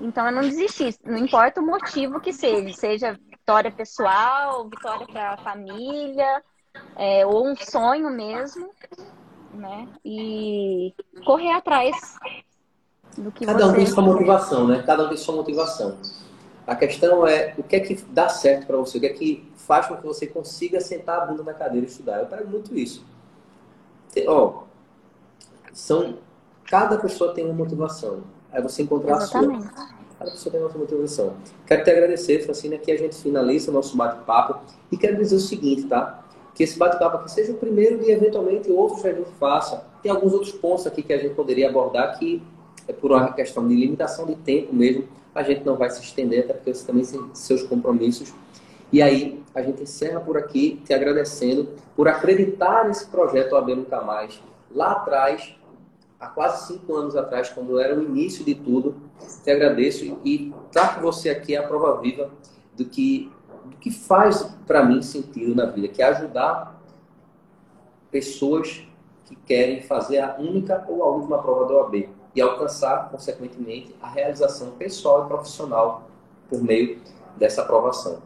Então 0.00 0.24
eu 0.26 0.32
não 0.32 0.40
desisti, 0.40 0.98
não 1.04 1.18
importa 1.18 1.60
o 1.60 1.66
motivo 1.66 2.20
que 2.20 2.32
seja, 2.32 2.72
seja 2.72 3.20
vitória 3.28 3.70
pessoal, 3.70 4.66
vitória 4.68 5.06
para 5.06 5.34
a 5.34 5.36
família, 5.36 6.42
é, 6.96 7.26
ou 7.26 7.46
um 7.46 7.54
sonho 7.54 8.10
mesmo, 8.10 8.70
né? 9.54 9.88
E 10.04 10.94
correr 11.24 11.52
atrás 11.52 12.16
do 13.16 13.30
que 13.32 13.44
Cada 13.44 13.64
você... 13.64 13.70
um 13.70 13.74
tem 13.74 13.86
sua 13.86 14.02
motivação, 14.02 14.66
né? 14.66 14.82
Cada 14.84 15.04
um 15.04 15.08
tem 15.08 15.16
sua 15.16 15.34
motivação. 15.34 15.96
A 16.66 16.76
questão 16.76 17.26
é 17.26 17.54
o 17.58 17.62
que 17.62 17.76
é 17.76 17.80
que 17.80 17.94
dá 18.10 18.28
certo 18.28 18.66
para 18.66 18.76
você, 18.76 18.98
o 18.98 19.00
que 19.00 19.06
é 19.06 19.12
que 19.12 19.50
faz 19.56 19.86
com 19.86 19.96
que 19.96 20.06
você 20.06 20.26
consiga 20.26 20.80
sentar 20.80 21.22
a 21.22 21.26
bunda 21.26 21.42
na 21.42 21.54
cadeira 21.54 21.86
e 21.86 21.88
estudar. 21.88 22.20
Eu 22.20 22.26
pego 22.26 22.48
muito 22.48 22.76
isso. 22.76 23.04
Ó, 24.26 24.64
são, 25.72 26.18
cada 26.64 26.98
pessoa 26.98 27.32
tem 27.32 27.44
uma 27.44 27.54
motivação. 27.54 28.22
Aí 28.52 28.62
você 28.62 28.82
encontrar 28.82 29.16
Exatamente. 29.16 29.66
a 29.66 29.70
sua. 29.70 29.88
Cada 30.18 30.30
pessoa 30.32 30.52
tem 30.52 30.60
uma 30.60 30.70
motivação. 30.70 31.34
Quero 31.66 31.84
te 31.84 31.90
agradecer, 31.90 32.44
Francine, 32.44 32.74
aqui 32.74 32.92
a 32.92 32.98
gente 32.98 33.16
finaliza 33.16 33.70
o 33.70 33.74
nosso 33.74 33.96
bate-papo. 33.96 34.60
E 34.92 34.96
quero 34.96 35.16
dizer 35.16 35.36
o 35.36 35.40
seguinte, 35.40 35.84
tá? 35.86 36.22
Que 36.60 36.64
esse 36.64 36.78
bate-papo 36.78 37.16
aqui 37.16 37.30
seja 37.30 37.52
o 37.52 37.54
primeiro 37.54 38.04
e 38.04 38.10
eventualmente 38.10 38.70
outros 38.70 39.00
que 39.00 39.08
a 39.08 39.14
gente 39.14 39.30
faça. 39.40 39.82
Tem 40.02 40.12
alguns 40.12 40.34
outros 40.34 40.52
pontos 40.52 40.86
aqui 40.86 41.02
que 41.02 41.10
a 41.10 41.16
gente 41.16 41.34
poderia 41.34 41.70
abordar 41.70 42.18
que 42.18 42.42
é 42.86 42.92
por 42.92 43.12
uma 43.12 43.32
questão 43.32 43.66
de 43.66 43.74
limitação 43.74 44.26
de 44.26 44.34
tempo 44.34 44.74
mesmo. 44.74 45.08
A 45.34 45.42
gente 45.42 45.64
não 45.64 45.78
vai 45.78 45.88
se 45.88 46.02
estender, 46.02 46.44
até 46.44 46.52
porque 46.52 46.74
você 46.74 46.86
também 46.86 47.02
tem 47.02 47.18
seus 47.32 47.62
compromissos. 47.62 48.34
E 48.92 49.00
aí, 49.00 49.42
a 49.54 49.62
gente 49.62 49.84
encerra 49.84 50.20
por 50.20 50.36
aqui, 50.36 50.82
te 50.84 50.92
agradecendo 50.92 51.66
por 51.96 52.08
acreditar 52.08 52.86
nesse 52.86 53.06
projeto 53.06 53.56
AB 53.56 53.76
Nunca 53.76 54.02
Mais. 54.02 54.38
Lá 54.70 54.92
atrás, 54.92 55.56
há 56.20 56.26
quase 56.26 56.66
cinco 56.66 56.94
anos 56.94 57.16
atrás, 57.16 57.48
quando 57.48 57.80
era 57.80 57.98
o 57.98 58.02
início 58.02 58.44
de 58.44 58.54
tudo. 58.54 58.96
Te 59.42 59.50
agradeço 59.50 60.04
e 60.26 60.52
trago 60.70 61.00
você 61.00 61.30
aqui 61.30 61.56
a 61.56 61.62
prova 61.62 61.98
viva 62.02 62.30
do 62.76 62.84
que, 62.84 63.32
do 63.70 63.76
que 63.76 63.90
faz 63.90 64.42
para 64.66 64.84
mim 64.84 65.00
sentido 65.02 65.54
na 65.54 65.66
vida, 65.66 65.88
que 65.88 66.02
é 66.02 66.06
ajudar 66.06 66.80
pessoas 68.10 68.86
que 69.24 69.36
querem 69.36 69.82
fazer 69.82 70.18
a 70.18 70.36
única 70.38 70.84
ou 70.88 71.02
a 71.04 71.08
última 71.08 71.40
prova 71.40 71.64
do 71.66 71.74
OAB 71.74 72.08
e 72.34 72.40
alcançar, 72.40 73.08
consequentemente, 73.10 73.94
a 74.02 74.08
realização 74.08 74.72
pessoal 74.72 75.24
e 75.24 75.28
profissional 75.28 76.08
por 76.48 76.62
meio 76.62 77.00
dessa 77.36 77.62
aprovação. 77.62 78.20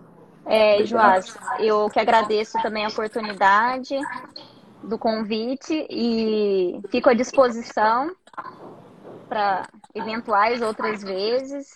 É, 0.47 0.85
Joás, 0.85 1.37
eu 1.59 1.89
que 1.89 1.99
agradeço 1.99 2.61
também 2.61 2.85
a 2.85 2.89
oportunidade 2.89 3.99
do 4.83 4.99
convite 4.99 5.87
e 5.91 6.81
fico 6.91 7.09
à 7.09 7.15
disposição 7.15 8.15
para 9.29 9.67
eventuais 9.95 10.61
outras 10.61 11.03
vezes. 11.03 11.75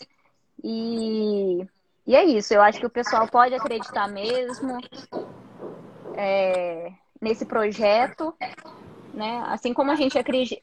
E, 0.62 1.66
e 2.08 2.16
é 2.16 2.24
isso, 2.24 2.54
eu 2.54 2.62
acho 2.62 2.80
que 2.80 2.86
o 2.86 2.90
pessoal 2.90 3.28
pode 3.28 3.54
acreditar 3.54 4.08
mesmo 4.08 4.78
é, 6.16 6.90
nesse 7.20 7.44
projeto, 7.44 8.34
né? 9.12 9.44
Assim 9.48 9.74
como 9.74 9.90
a 9.90 9.94
gente 9.94 10.18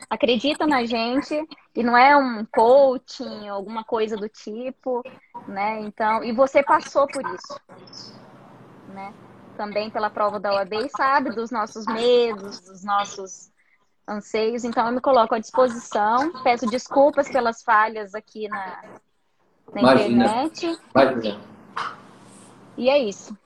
acredita 0.10 0.66
na 0.66 0.84
gente 0.86 1.40
e 1.76 1.84
não 1.84 1.96
é 1.96 2.18
um 2.18 2.44
coaching, 2.52 3.48
alguma 3.48 3.84
coisa 3.84 4.18
do 4.18 4.28
tipo, 4.28 5.04
né? 5.48 5.82
Então, 5.82 6.24
e 6.24 6.32
você 6.32 6.64
passou 6.64 7.06
por 7.06 7.22
isso, 7.36 7.62
né? 8.90 9.14
também 9.56 9.90
pela 9.90 10.10
prova 10.10 10.40
da 10.40 10.54
OAB 10.54 10.90
sabe 10.98 11.30
dos 11.30 11.52
nossos 11.52 11.86
medos, 11.86 12.60
dos 12.62 12.84
nossos 12.84 13.52
anseios. 14.08 14.64
Então, 14.64 14.88
eu 14.88 14.94
me 14.94 15.02
coloco 15.02 15.34
à 15.34 15.40
disposição. 15.40 16.32
Peço 16.44 16.66
desculpas 16.68 17.30
pelas 17.30 17.64
falhas 17.64 18.14
aqui 18.14 18.48
na, 18.48 18.82
na 19.74 19.94
internet. 19.94 20.78
Imagina. 20.94 21.42
E 22.78 22.90
é 22.90 22.98
isso. 22.98 23.38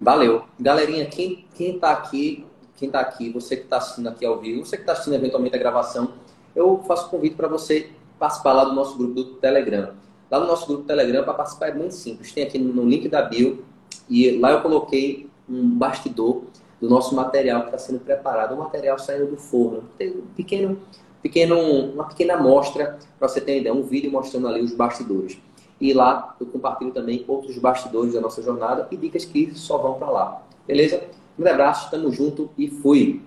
Valeu. 0.00 0.44
Galerinha, 0.58 1.06
quem, 1.06 1.46
quem 1.54 1.78
tá 1.78 1.90
aqui, 1.90 2.46
quem 2.76 2.90
tá 2.90 3.00
aqui, 3.00 3.30
você 3.30 3.56
que 3.56 3.64
está 3.64 3.76
assistindo 3.78 4.08
aqui 4.08 4.24
ao 4.24 4.38
vivo, 4.38 4.64
você 4.64 4.76
que 4.76 4.82
está 4.82 4.92
assistindo 4.92 5.14
eventualmente 5.14 5.54
a 5.54 5.58
gravação, 5.58 6.14
eu 6.54 6.82
faço 6.86 7.08
convite 7.08 7.36
para 7.36 7.48
você 7.48 7.90
participar 8.18 8.52
lá 8.52 8.64
do 8.64 8.72
nosso 8.72 8.96
grupo 8.96 9.14
do 9.14 9.24
Telegram. 9.36 9.94
Lá 10.30 10.40
no 10.40 10.46
nosso 10.46 10.66
grupo 10.66 10.82
do 10.82 10.86
Telegram, 10.86 11.24
para 11.24 11.34
participar 11.34 11.68
é 11.68 11.74
muito 11.74 11.94
simples. 11.94 12.32
Tem 12.32 12.44
aqui 12.44 12.58
no 12.58 12.84
link 12.84 13.08
da 13.08 13.22
bio, 13.22 13.64
e 14.08 14.38
lá 14.38 14.52
eu 14.52 14.60
coloquei 14.60 15.28
um 15.48 15.70
bastidor 15.70 16.44
do 16.80 16.88
nosso 16.88 17.14
material 17.14 17.60
que 17.60 17.66
está 17.66 17.78
sendo 17.78 18.00
preparado, 18.00 18.54
um 18.54 18.58
material 18.58 18.98
saindo 18.98 19.26
do 19.26 19.36
forno. 19.36 19.84
Tem 19.96 20.10
um 20.10 20.22
pequeno, 20.34 20.78
pequeno, 21.22 21.58
uma 21.92 22.04
pequena 22.04 22.34
amostra 22.34 22.98
para 23.18 23.28
você 23.28 23.40
ter 23.40 23.60
ideia, 23.60 23.74
um 23.74 23.82
vídeo 23.82 24.10
mostrando 24.10 24.48
ali 24.48 24.60
os 24.60 24.74
bastidores. 24.74 25.38
E 25.80 25.92
lá 25.92 26.36
eu 26.40 26.46
compartilho 26.46 26.92
também 26.92 27.24
outros 27.26 27.56
bastidores 27.58 28.14
da 28.14 28.20
nossa 28.20 28.42
jornada 28.42 28.86
e 28.90 28.96
dicas 28.96 29.24
que 29.24 29.52
só 29.54 29.78
vão 29.78 29.94
para 29.94 30.10
lá. 30.10 30.42
Beleza? 30.66 31.02
Um 31.38 31.46
abraço, 31.46 31.90
tamo 31.90 32.12
junto 32.12 32.50
e 32.58 32.68
fui! 32.68 33.22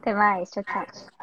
Até 0.00 0.14
mais, 0.14 0.50
tchau, 0.50 0.64
tchau. 0.64 1.21